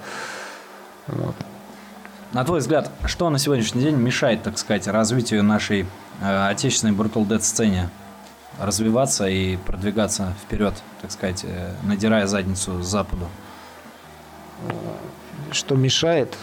Вот. 1.07 1.35
На 2.33 2.45
твой 2.45 2.59
взгляд, 2.59 2.89
что 3.05 3.29
на 3.29 3.37
сегодняшний 3.37 3.81
день 3.81 3.95
мешает, 3.95 4.43
так 4.43 4.57
сказать, 4.57 4.87
развитию 4.87 5.43
нашей 5.43 5.85
э, 6.21 6.47
отечественной 6.47 6.93
Brutal 6.93 7.27
Dead 7.27 7.41
сцене 7.41 7.89
развиваться 8.59 9.27
и 9.27 9.57
продвигаться 9.57 10.33
вперед, 10.43 10.73
так 11.01 11.11
сказать, 11.11 11.43
э, 11.43 11.73
надирая 11.83 12.27
задницу 12.27 12.81
западу? 12.81 13.27
Что 15.51 15.75
мешает? 15.75 16.35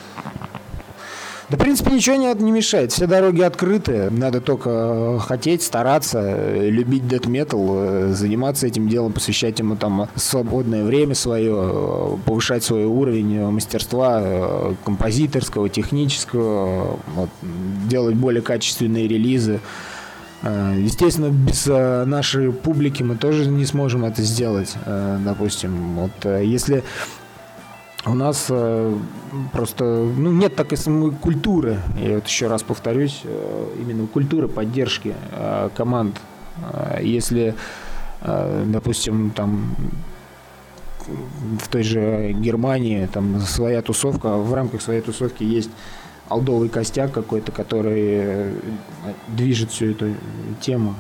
Да, 1.48 1.56
в 1.56 1.60
принципе, 1.60 1.92
ничего 1.92 2.16
не, 2.16 2.34
не 2.34 2.52
мешает. 2.52 2.92
Все 2.92 3.06
дороги 3.06 3.40
открыты. 3.40 4.10
Надо 4.10 4.42
только 4.42 4.68
э, 4.70 5.18
хотеть, 5.18 5.62
стараться, 5.62 6.20
э, 6.20 6.68
любить 6.68 7.04
metal, 7.04 8.10
э, 8.10 8.12
заниматься 8.12 8.66
этим 8.66 8.86
делом, 8.86 9.14
посвящать 9.14 9.58
ему 9.58 9.74
там 9.74 10.08
свободное 10.14 10.84
время 10.84 11.14
свое, 11.14 12.18
повышать 12.26 12.64
свой 12.64 12.84
уровень 12.84 13.46
мастерства 13.46 14.74
композиторского, 14.84 15.70
технического, 15.70 16.98
вот, 17.14 17.30
делать 17.88 18.14
более 18.14 18.42
качественные 18.42 19.08
релизы. 19.08 19.60
Естественно, 20.42 21.30
без 21.30 21.66
нашей 21.66 22.52
публики 22.52 23.02
мы 23.02 23.16
тоже 23.16 23.46
не 23.48 23.66
сможем 23.66 24.04
это 24.04 24.22
сделать. 24.22 24.76
Допустим, 24.86 25.96
вот 25.96 26.24
если 26.24 26.84
у 28.06 28.14
нас 28.14 28.46
э, 28.48 28.96
просто 29.52 29.84
ну, 29.84 30.32
нет 30.32 30.54
такой 30.54 30.78
самой 30.78 31.10
культуры. 31.10 31.78
Я 31.96 32.16
вот 32.16 32.26
еще 32.26 32.46
раз 32.46 32.62
повторюсь, 32.62 33.22
э, 33.24 33.74
именно 33.80 34.06
культуры 34.06 34.48
поддержки 34.48 35.14
э, 35.32 35.70
команд. 35.74 36.16
Э, 36.72 37.00
если, 37.02 37.54
э, 38.22 38.64
допустим, 38.66 39.30
там 39.30 39.74
в 41.60 41.68
той 41.68 41.82
же 41.82 42.32
Германии 42.32 43.06
там 43.06 43.40
своя 43.40 43.82
тусовка, 43.82 44.36
в 44.36 44.54
рамках 44.54 44.82
своей 44.82 45.00
тусовки 45.00 45.42
есть 45.42 45.70
алдовый 46.28 46.68
костяк 46.68 47.12
какой-то, 47.12 47.52
который 47.52 48.04
э, 48.06 48.54
движет 49.28 49.70
всю 49.70 49.92
эту 49.92 50.14
тему. 50.60 50.94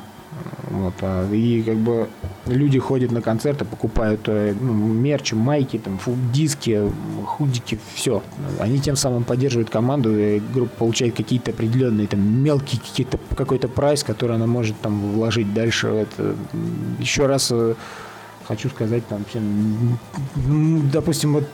Вот, 0.70 0.94
а, 1.00 1.30
и 1.32 1.62
как 1.62 1.76
бы 1.76 2.08
люди 2.46 2.78
ходят 2.78 3.10
на 3.10 3.22
концерты, 3.22 3.64
покупают 3.64 4.20
э, 4.26 4.54
ну, 4.58 4.72
мерч, 4.72 5.32
майки, 5.32 5.78
там, 5.78 5.98
фу, 5.98 6.14
диски, 6.32 6.90
худики, 7.26 7.78
все. 7.94 8.22
Они 8.58 8.78
тем 8.78 8.94
самым 8.94 9.24
поддерживают 9.24 9.70
команду, 9.70 10.16
и 10.16 10.40
группа 10.40 10.76
получает 10.76 11.14
какие-то 11.16 11.50
определенные 11.50 12.06
там 12.06 12.20
мелкие 12.20 12.80
какие-то 12.80 13.18
какой-то 13.34 13.68
прайс, 13.68 14.04
который 14.04 14.36
она 14.36 14.46
может 14.46 14.78
там 14.80 15.12
вложить 15.12 15.52
дальше. 15.54 15.88
Это. 15.88 16.36
Еще 16.98 17.26
раз 17.26 17.48
э, 17.50 17.74
хочу 18.46 18.68
сказать 18.68 19.06
там 19.08 19.24
всем, 19.28 19.98
допустим, 20.92 21.34
вот 21.34 21.48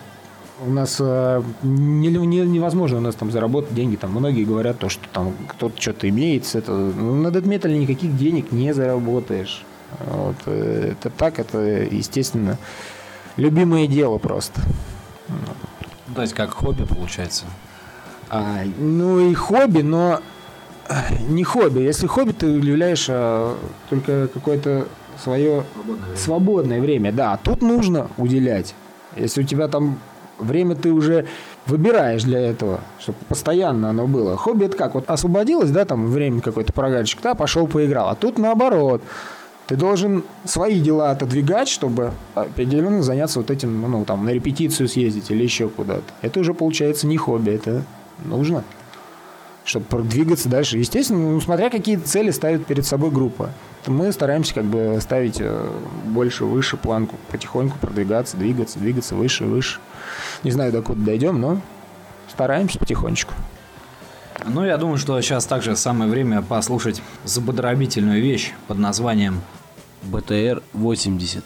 у 0.60 0.70
нас 0.70 0.96
э, 1.00 1.42
не, 1.62 2.08
не, 2.08 2.40
невозможно 2.40 2.98
у 2.98 3.00
нас 3.00 3.14
там 3.14 3.30
заработать 3.30 3.74
деньги. 3.74 3.96
Там 3.96 4.10
многие 4.12 4.44
говорят 4.44 4.78
то, 4.78 4.88
что 4.88 5.06
там 5.12 5.34
кто-то 5.48 5.80
что-то 5.80 6.08
имеет 6.08 6.46
с 6.46 6.54
этого. 6.54 6.92
Ну, 6.92 7.14
на 7.14 7.30
дедметале 7.30 7.78
никаких 7.78 8.16
денег 8.16 8.52
не 8.52 8.72
заработаешь. 8.72 9.64
Вот. 10.00 10.36
Э, 10.46 10.92
это 10.92 11.10
так, 11.10 11.38
это 11.38 11.58
естественно 11.58 12.58
любимое 13.36 13.86
дело 13.86 14.18
просто. 14.18 14.60
То 16.14 16.22
есть 16.22 16.34
как 16.34 16.50
хобби 16.50 16.84
получается? 16.84 17.44
А, 18.30 18.62
ну 18.78 19.30
и 19.30 19.34
хобби, 19.34 19.82
но 19.82 20.20
э, 20.88 20.94
не 21.28 21.44
хобби. 21.44 21.80
Если 21.80 22.06
хобби, 22.06 22.32
ты 22.32 22.46
уделяешь 22.46 23.06
а, 23.08 23.56
только 23.90 24.28
какое-то 24.28 24.86
свое 25.22 25.64
свободное 25.74 26.04
время. 26.04 26.16
свободное 26.16 26.80
время. 26.80 27.12
Да, 27.12 27.36
тут 27.42 27.62
нужно 27.62 28.08
уделять. 28.16 28.74
Если 29.16 29.42
у 29.42 29.44
тебя 29.44 29.68
там 29.68 29.98
Время 30.38 30.74
ты 30.74 30.92
уже 30.92 31.26
выбираешь 31.66 32.24
для 32.24 32.40
этого, 32.40 32.80
чтобы 32.98 33.18
постоянно 33.28 33.90
оно 33.90 34.06
было. 34.06 34.36
Хобби 34.36 34.66
это 34.66 34.76
как? 34.76 34.94
Вот 34.94 35.08
освободилось, 35.08 35.70
да, 35.70 35.84
там 35.84 36.08
время 36.08 36.40
какой-то 36.40 36.72
прогарчик, 36.72 37.20
да, 37.22 37.34
пошел 37.34 37.66
поиграл. 37.66 38.08
А 38.08 38.14
тут 38.14 38.38
наоборот. 38.38 39.02
Ты 39.66 39.76
должен 39.76 40.24
свои 40.44 40.78
дела 40.78 41.10
отодвигать, 41.10 41.68
чтобы 41.68 42.12
определенно 42.34 43.02
заняться 43.02 43.38
вот 43.38 43.50
этим, 43.50 43.80
ну, 43.90 44.04
там, 44.04 44.26
на 44.26 44.30
репетицию 44.30 44.88
съездить 44.88 45.30
или 45.30 45.42
еще 45.42 45.68
куда-то. 45.68 46.04
Это 46.20 46.40
уже 46.40 46.52
получается 46.52 47.06
не 47.06 47.16
хобби, 47.16 47.52
это 47.52 47.82
нужно, 48.26 48.62
чтобы 49.64 49.86
продвигаться 49.86 50.50
дальше. 50.50 50.76
Естественно, 50.76 51.30
ну, 51.30 51.40
смотря 51.40 51.70
какие 51.70 51.96
цели 51.96 52.30
ставит 52.30 52.66
перед 52.66 52.84
собой 52.84 53.10
группа. 53.10 53.50
Мы 53.86 54.12
стараемся 54.12 54.54
как 54.54 54.64
бы 54.64 54.98
ставить 55.00 55.38
э, 55.40 55.66
больше, 56.06 56.44
выше 56.44 56.76
планку, 56.76 57.16
потихоньку 57.30 57.78
продвигаться, 57.78 58.36
двигаться, 58.36 58.78
двигаться 58.78 59.14
выше, 59.14 59.44
выше. 59.44 59.80
Не 60.42 60.50
знаю, 60.50 60.72
докуда 60.72 61.00
дойдем, 61.00 61.40
но 61.40 61.60
стараемся 62.28 62.78
потихонечку. 62.78 63.32
Ну, 64.46 64.64
я 64.64 64.76
думаю, 64.76 64.98
что 64.98 65.20
сейчас 65.20 65.46
также 65.46 65.76
самое 65.76 66.10
время 66.10 66.42
послушать 66.42 67.02
забодробительную 67.24 68.20
вещь 68.20 68.52
под 68.66 68.78
названием 68.78 69.40
БТР-80. 70.02 71.44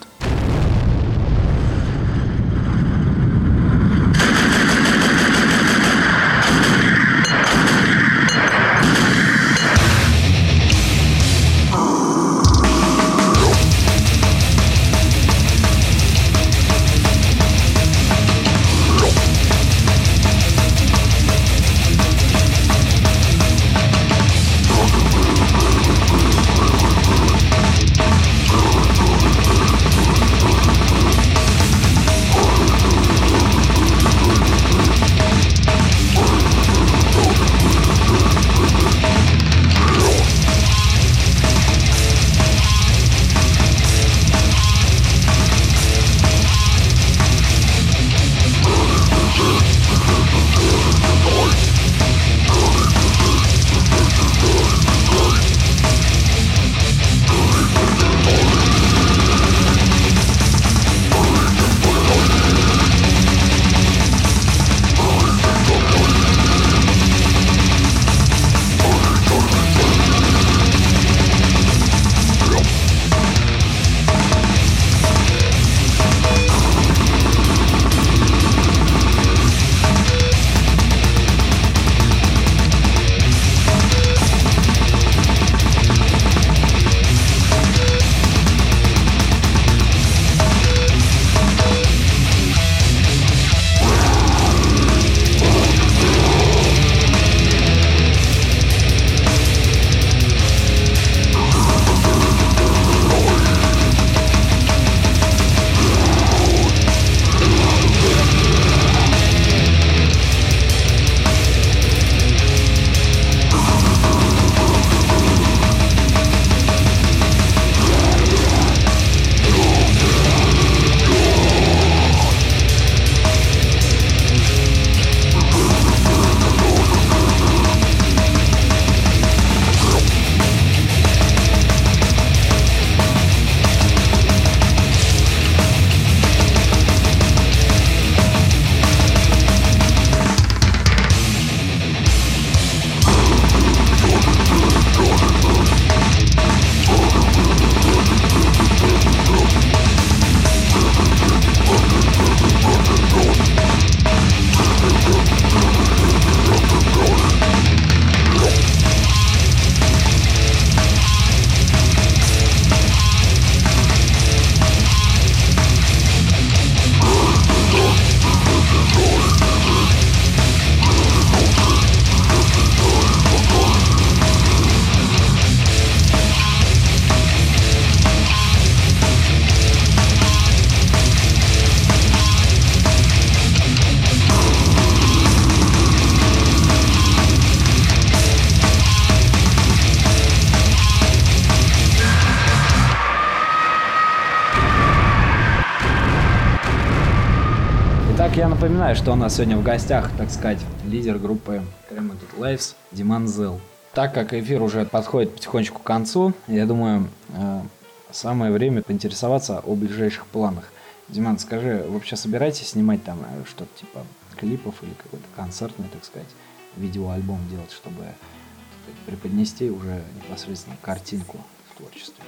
Напоминаю, 198.89 199.05
что 199.05 199.13
у 199.13 199.15
нас 199.15 199.35
сегодня 199.35 199.57
в 199.57 199.63
гостях, 199.63 200.09
так 200.17 200.31
сказать, 200.31 200.59
лидер 200.87 201.19
группы 201.19 201.61
Cremated 201.91 202.39
Lives 202.39 202.73
Диман 202.91 203.27
Зел. 203.27 203.61
Так 203.93 204.15
как 204.15 204.33
эфир 204.33 204.63
уже 204.63 204.83
подходит 204.85 205.35
потихонечку 205.35 205.79
к 205.79 205.83
концу, 205.83 206.33
я 206.47 206.65
думаю, 206.65 207.07
э, 207.35 207.61
самое 208.09 208.51
время 208.51 208.81
поинтересоваться 208.81 209.59
о 209.59 209.75
ближайших 209.75 210.25
планах. 210.25 210.71
Диман, 211.07 211.37
скажи, 211.37 211.85
вообще 211.87 212.15
собираетесь 212.15 212.69
снимать 212.69 213.03
там 213.03 213.19
э, 213.19 213.43
что-то 213.47 213.69
типа 213.79 214.03
клипов 214.37 214.81
или 214.81 214.93
какой-то 214.93 215.25
концертный, 215.35 215.85
так 215.93 216.03
сказать, 216.03 216.29
видеоальбом 216.75 217.39
делать, 217.51 217.71
чтобы 217.71 217.97
сказать, 217.97 218.99
преподнести 219.05 219.69
уже 219.69 220.01
непосредственно 220.15 220.77
картинку 220.81 221.37
в 221.71 221.77
творчестве? 221.77 222.23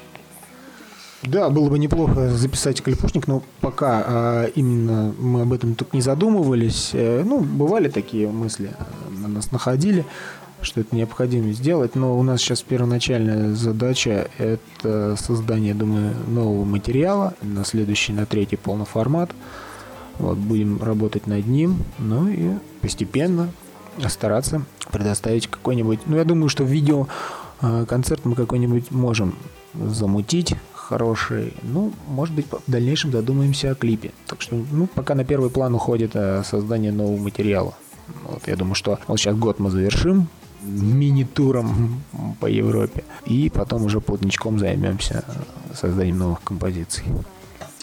Да, 1.23 1.49
было 1.49 1.69
бы 1.69 1.77
неплохо 1.77 2.29
записать 2.29 2.81
клипушник, 2.81 3.27
но 3.27 3.43
пока 3.59 4.03
а, 4.05 4.45
именно 4.55 5.13
мы 5.19 5.43
об 5.43 5.53
этом 5.53 5.75
тут 5.75 5.93
не 5.93 6.01
задумывались. 6.01 6.91
Э, 6.93 7.23
ну, 7.23 7.41
бывали 7.41 7.89
такие 7.89 8.27
мысли, 8.27 8.71
э, 8.77 9.19
на 9.19 9.27
нас 9.27 9.51
находили, 9.51 10.03
что 10.63 10.81
это 10.81 10.95
необходимо 10.95 11.51
сделать, 11.53 11.93
но 11.93 12.17
у 12.17 12.23
нас 12.23 12.41
сейчас 12.41 12.63
первоначальная 12.63 13.53
задача– 13.53 14.29
это 14.39 15.15
создание, 15.15 15.75
думаю, 15.75 16.15
нового 16.27 16.65
материала 16.65 17.35
на 17.43 17.65
следующий, 17.65 18.13
на 18.13 18.25
третий 18.25 18.55
полноформат. 18.55 19.29
Вот, 20.17 20.37
будем 20.37 20.81
работать 20.81 21.27
над 21.27 21.45
ним, 21.45 21.77
ну 21.99 22.27
и 22.27 22.51
постепенно 22.81 23.49
стараться 24.07 24.63
предоставить 24.91 25.47
какой-нибудь... 25.47 26.01
Ну, 26.05 26.17
я 26.17 26.25
думаю, 26.25 26.49
что 26.49 26.63
видео 26.63 27.07
э, 27.61 27.85
концерт 27.87 28.21
мы 28.25 28.35
какой-нибудь 28.35 28.91
можем 28.91 29.35
замутить, 29.73 30.55
хороший. 30.91 31.53
Ну, 31.63 31.93
может 32.07 32.35
быть, 32.35 32.45
в 32.51 32.69
дальнейшем 32.69 33.11
задумаемся 33.13 33.71
о 33.71 33.75
клипе. 33.75 34.11
Так 34.27 34.41
что, 34.41 34.55
ну, 34.71 34.87
пока 34.87 35.15
на 35.15 35.23
первый 35.23 35.49
план 35.49 35.73
уходит 35.73 36.11
э, 36.15 36.43
создание 36.43 36.91
нового 36.91 37.17
материала. 37.17 37.73
Вот, 38.25 38.45
я 38.47 38.57
думаю, 38.57 38.75
что 38.75 38.99
вот 39.07 39.17
сейчас 39.17 39.37
год 39.37 39.59
мы 39.59 39.69
завершим 39.69 40.27
мини-туром 40.63 42.03
по 42.41 42.45
Европе. 42.45 43.03
И 43.25 43.49
потом 43.49 43.85
уже 43.85 44.01
плотничком 44.01 44.59
займемся 44.59 45.23
созданием 45.73 46.17
новых 46.17 46.43
композиций. 46.43 47.05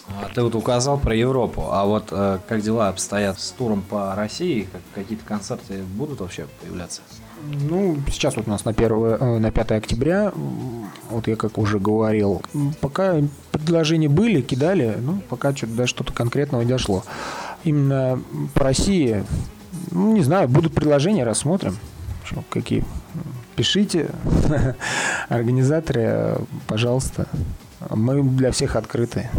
А 0.07 0.29
Ты 0.33 0.43
вот 0.43 0.53
указал 0.55 0.99
про 0.99 1.15
Европу, 1.15 1.67
а 1.71 1.85
вот 1.85 2.09
э, 2.11 2.39
как 2.47 2.61
дела 2.61 2.89
обстоят 2.89 3.39
с 3.39 3.49
туром 3.51 3.81
по 3.81 4.13
России? 4.15 4.67
Как, 4.71 4.81
какие-то 4.93 5.25
концерты 5.25 5.81
будут 5.97 6.19
вообще 6.19 6.45
появляться? 6.61 7.01
Ну, 7.43 7.97
сейчас 8.07 8.35
вот 8.35 8.47
у 8.47 8.49
нас 8.49 8.65
на, 8.65 8.71
1, 8.71 9.41
на 9.41 9.51
5 9.51 9.71
октября, 9.71 10.31
вот 11.09 11.27
я 11.27 11.35
как 11.35 11.57
уже 11.57 11.79
говорил, 11.79 12.41
пока 12.81 13.15
предложения 13.51 14.09
были, 14.09 14.41
кидали, 14.41 14.97
ну, 14.99 15.21
пока 15.29 15.55
что-то 15.55 15.73
до 15.73 15.87
что-то 15.87 16.13
конкретного 16.13 16.61
не 16.61 16.69
дошло. 16.69 17.03
Именно 17.63 18.21
по 18.53 18.63
России, 18.63 19.23
ну, 19.91 20.13
не 20.13 20.21
знаю, 20.21 20.47
будут 20.47 20.73
предложения, 20.73 21.23
рассмотрим. 21.23 21.77
Что, 22.23 22.43
какие? 22.49 22.83
Пишите, 23.55 24.09
организаторы, 25.29 26.37
пожалуйста. 26.67 27.27
Мы 27.89 28.21
для 28.23 28.51
всех 28.51 28.75
открыты. 28.75 29.29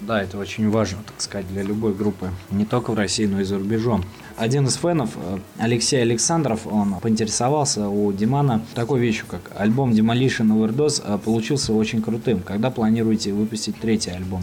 Да, 0.00 0.22
это 0.22 0.38
очень 0.38 0.68
важно, 0.70 0.98
так 1.06 1.20
сказать, 1.20 1.46
для 1.48 1.62
любой 1.62 1.94
группы, 1.94 2.30
не 2.50 2.64
только 2.64 2.90
в 2.90 2.96
России, 2.96 3.26
но 3.26 3.40
и 3.40 3.44
за 3.44 3.58
рубежом. 3.58 4.04
Один 4.36 4.66
из 4.66 4.74
фенов, 4.76 5.10
э, 5.16 5.38
Алексей 5.58 6.00
Александров, 6.00 6.66
он 6.66 6.94
поинтересовался 7.00 7.88
у 7.88 8.12
Димана 8.12 8.62
такой 8.74 9.00
вещью, 9.00 9.26
как 9.28 9.40
альбом 9.56 9.92
Demolition 9.92 10.48
Overdose 10.48 11.02
э, 11.04 11.18
получился 11.18 11.72
очень 11.72 12.02
крутым. 12.02 12.40
Когда 12.40 12.70
планируете 12.70 13.32
выпустить 13.32 13.78
третий 13.80 14.10
альбом? 14.10 14.42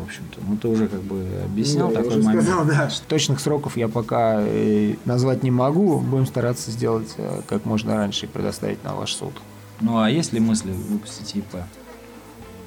В 0.00 0.04
общем-то, 0.04 0.40
ну 0.46 0.56
ты 0.56 0.68
уже 0.68 0.88
как 0.88 1.00
бы 1.02 1.26
объяснил 1.44 1.86
Ну, 1.88 1.92
я 1.92 1.98
такой 1.98 2.18
уже 2.18 2.22
момент. 2.26 2.44
сказал, 2.46 2.64
да, 2.64 2.88
точных 3.08 3.40
сроков 3.40 3.76
я 3.76 3.88
пока 3.88 4.40
э, 4.40 4.94
назвать 5.04 5.42
не 5.42 5.50
могу. 5.50 5.98
Будем 6.00 6.26
стараться 6.26 6.70
сделать 6.70 7.14
как 7.46 7.64
можно 7.64 7.96
раньше 7.96 8.26
и 8.26 8.28
предоставить 8.28 8.82
на 8.84 8.94
ваш 8.94 9.12
суд. 9.14 9.32
Ну 9.80 9.98
а 9.98 10.10
есть 10.10 10.32
ли 10.32 10.40
мысли 10.40 10.72
выпустить 10.72 11.34
ЕП? 11.34 11.56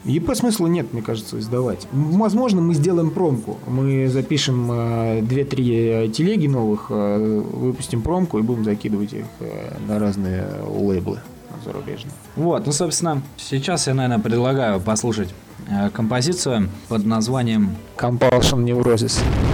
ЕП 0.06 0.36
смысла 0.36 0.68
нет, 0.68 0.94
мне 0.94 1.02
кажется, 1.02 1.40
издавать. 1.40 1.88
Возможно, 1.92 2.62
мы 2.62 2.74
сделаем 2.74 3.12
промку. 3.12 3.58
Мы 3.68 4.08
запишем 4.10 4.72
э, 4.72 5.22
2-3 5.22 6.12
телеги 6.12 6.48
новых, 6.48 6.88
э, 6.90 7.42
выпустим 7.54 8.02
промку 8.02 8.40
и 8.40 8.42
будем 8.42 8.66
закидывать 8.66 9.14
их 9.14 9.26
э, 9.40 9.78
на 9.88 10.00
разные 10.00 10.46
лейблы 10.68 11.20
зарубежные. 11.64 12.14
Вот, 12.36 12.66
ну, 12.66 12.72
собственно, 12.72 13.22
сейчас 13.38 13.88
я, 13.88 13.94
наверное, 13.94 14.22
предлагаю 14.22 14.82
послушать 14.82 15.34
э, 15.70 15.90
композицию 15.92 16.70
под 16.90 17.06
названием 17.06 17.76
Compulsion 17.98 18.64
Neurosis. 18.66 19.22
Neurosis 19.22 19.53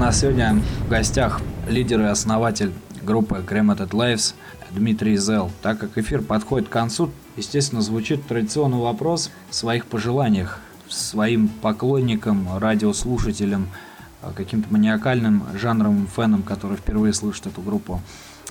нас 0.00 0.20
сегодня 0.20 0.58
в 0.86 0.88
гостях 0.88 1.42
лидер 1.68 2.00
и 2.00 2.04
основатель 2.04 2.72
группы 3.02 3.44
Cremated 3.46 3.90
Lives 3.90 4.34
Дмитрий 4.70 5.18
Зел. 5.18 5.50
Так 5.60 5.78
как 5.78 5.98
эфир 5.98 6.22
подходит 6.22 6.68
к 6.68 6.72
концу, 6.72 7.10
естественно, 7.36 7.82
звучит 7.82 8.26
традиционный 8.26 8.78
вопрос 8.78 9.30
в 9.50 9.54
своих 9.54 9.84
пожеланиях 9.84 10.60
своим 10.88 11.48
поклонникам, 11.48 12.48
радиослушателям, 12.56 13.68
каким-то 14.34 14.72
маниакальным 14.72 15.42
жанровым 15.60 16.06
фенам, 16.06 16.44
которые 16.44 16.78
впервые 16.78 17.12
слышат 17.12 17.48
эту 17.48 17.60
группу, 17.60 18.00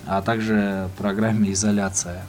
а 0.06 0.22
также 0.22 0.88
программе 1.00 1.52
«Изоляция». 1.52 2.26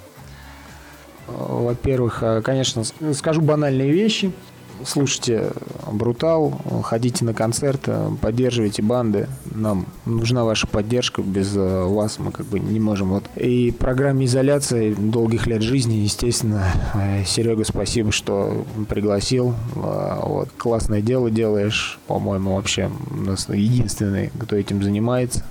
Во-первых, 1.27 2.25
конечно, 2.43 2.85
скажу 3.13 3.43
банальные 3.43 3.93
вещи– 3.93 4.33
слушайте 4.87 5.53
Брутал, 5.91 6.51
ходите 6.83 7.25
на 7.25 7.35
концерты, 7.35 7.93
поддерживайте 8.21 8.83
банды. 8.83 9.29
Нам 9.55 9.87
нужна 10.07 10.45
ваша 10.45 10.67
поддержка, 10.67 11.23
без 11.23 11.57
э, 11.57 11.85
вас 11.85 12.19
мы 12.19 12.31
как 12.31 12.47
бы 12.47 12.61
не 12.61 12.81
можем. 12.81 13.11
Вот. 13.11 13.25
И 13.37 13.73
программе 13.73 14.27
изоляции 14.27 14.95
долгих 14.95 15.47
лет 15.47 15.63
жизни, 15.63 15.95
естественно, 15.95 16.65
э, 16.95 17.25
Серега, 17.25 17.65
спасибо, 17.65 18.13
что 18.13 18.65
пригласил. 18.89 19.55
Э, 19.77 20.21
вот. 20.23 20.51
Классное 20.57 21.03
дело 21.03 21.31
делаешь, 21.31 21.99
по-моему, 22.07 22.57
вообще 22.57 22.91
у 23.11 23.23
нас 23.23 23.49
единственный, 23.49 24.31
кто 24.39 24.57
этим 24.57 24.83
занимается. 24.83 25.45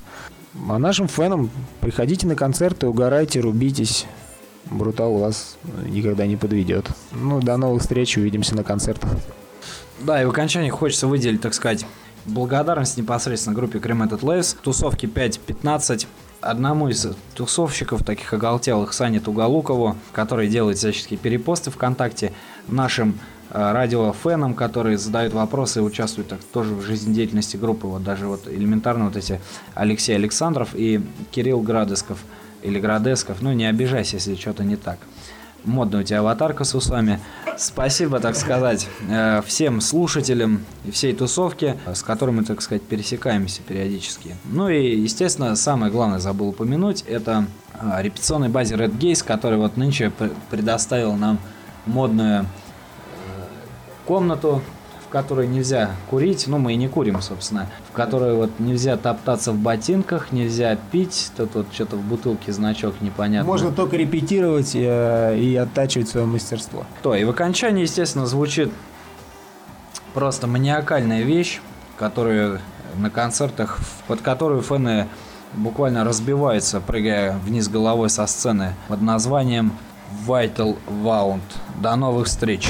А 0.67 0.79
нашим 0.79 1.07
фенам 1.07 1.49
приходите 1.79 2.27
на 2.27 2.35
концерты, 2.35 2.87
угорайте, 2.87 3.39
рубитесь. 3.39 4.05
Брутал 4.65 5.17
вас 5.17 5.57
никогда 5.87 6.25
не 6.25 6.35
подведет. 6.35 6.87
Ну, 7.11 7.41
до 7.41 7.57
новых 7.57 7.81
встреч, 7.81 8.17
увидимся 8.17 8.55
на 8.55 8.63
концертах. 8.63 9.09
Да, 10.01 10.21
и 10.21 10.25
в 10.25 10.29
окончании 10.29 10.69
хочется 10.69 11.07
выделить, 11.07 11.41
так 11.41 11.53
сказать, 11.53 11.85
благодарность 12.25 12.97
непосредственно 12.97 13.55
группе 13.55 13.79
Cremated 13.79 14.21
Lace, 14.21 14.55
тусовки 14.61 15.05
5.15, 15.05 16.07
одному 16.41 16.87
из 16.87 17.07
тусовщиков, 17.35 18.03
таких 18.03 18.33
оголтелых, 18.33 18.93
Сане 18.93 19.19
Тугалукову, 19.19 19.97
который 20.13 20.47
делает 20.47 20.77
всяческие 20.77 21.19
перепосты 21.19 21.71
ВКонтакте, 21.71 22.31
нашим 22.67 23.19
э, 23.49 23.71
радиофенам, 23.71 24.53
которые 24.53 24.97
задают 24.97 25.33
вопросы 25.33 25.79
и 25.79 25.81
участвуют 25.81 26.29
так, 26.29 26.39
тоже 26.43 26.75
в 26.75 26.81
жизнедеятельности 26.81 27.57
группы, 27.57 27.87
вот 27.87 28.03
даже 28.03 28.27
вот 28.27 28.47
элементарно 28.47 29.05
вот 29.05 29.17
эти 29.17 29.41
Алексей 29.73 30.15
Александров 30.15 30.69
и 30.75 31.01
Кирилл 31.31 31.61
Градесков– 31.61 32.19
или 32.61 32.79
Градесков. 32.79 33.41
Ну, 33.41 33.51
не 33.53 33.65
обижайся, 33.65 34.17
если 34.17 34.35
что-то 34.35 34.63
не 34.63 34.75
так. 34.75 34.97
Модная 35.65 36.01
у 36.01 36.03
тебя 36.03 36.19
аватарка 36.19 36.63
с 36.63 36.73
усами. 36.73 37.19
Спасибо, 37.57 38.21
так 38.21 38.37
сказать, 38.37 38.87
э, 39.09 39.41
всем 39.45 39.81
слушателям 39.81 40.63
и 40.85 40.91
всей 40.91 41.13
тусовке, 41.13 41.77
с 41.85 42.01
которыми, 42.01 42.43
так 42.43 42.61
сказать, 42.61 42.81
пересекаемся 42.81 43.61
периодически. 43.61 44.35
Ну 44.45 44.69
и, 44.69 44.95
естественно, 44.95 45.55
самое 45.57 45.91
главное 45.91 46.19
забыл 46.19 46.49
упомянуть, 46.49 47.01
это 47.01 47.45
э, 47.73 48.01
репетиционной 48.01 48.47
базе 48.47 48.75
Red 48.75 48.97
Gaze, 48.97 49.25
который 49.25 49.57
вот 49.57 49.75
нынче 49.75 50.13
предоставил 50.49 51.13
нам 51.15 51.39
модную 51.85 52.43
э, 52.43 52.45
комнату 54.05 54.61
в 55.09 55.11
которой 55.11 55.47
нельзя 55.47 55.89
курить, 56.07 56.45
ну 56.45 56.59
мы 56.59 56.73
и 56.73 56.75
не 56.75 56.87
курим, 56.87 57.19
собственно, 57.19 57.65
в 57.89 57.93
которой 57.93 58.35
вот 58.35 58.51
нельзя 58.59 58.95
топтаться 58.95 59.51
в 59.51 59.57
ботинках, 59.57 60.31
нельзя 60.31 60.77
пить, 60.91 61.31
тут 61.35 61.55
вот 61.55 61.65
что-то 61.73 61.95
в 61.95 62.01
бутылке 62.01 62.53
значок 62.53 63.01
непонятно. 63.01 63.47
Можно 63.47 63.71
только 63.71 63.97
репетировать 63.97 64.75
и, 64.75 64.85
э, 64.87 65.35
и 65.39 65.55
оттачивать 65.55 66.09
свое 66.09 66.27
мастерство. 66.27 66.85
То, 67.01 67.15
и 67.15 67.23
в 67.23 67.31
окончании, 67.31 67.81
естественно, 67.81 68.27
звучит 68.27 68.71
просто 70.13 70.45
маниакальная 70.45 71.23
вещь, 71.23 71.59
которую 71.97 72.59
на 72.95 73.09
концертах, 73.09 73.79
под 74.05 74.21
которую 74.21 74.61
фэны 74.61 75.07
буквально 75.55 76.03
разбиваются, 76.03 76.81
прыгая 76.81 77.35
вниз 77.43 77.67
головой 77.67 78.11
со 78.11 78.27
сцены 78.27 78.75
под 78.87 79.01
названием 79.01 79.73
Vital 80.27 80.77
Wound. 80.87 81.41
До 81.81 81.95
новых 81.95 82.27
встреч! 82.27 82.69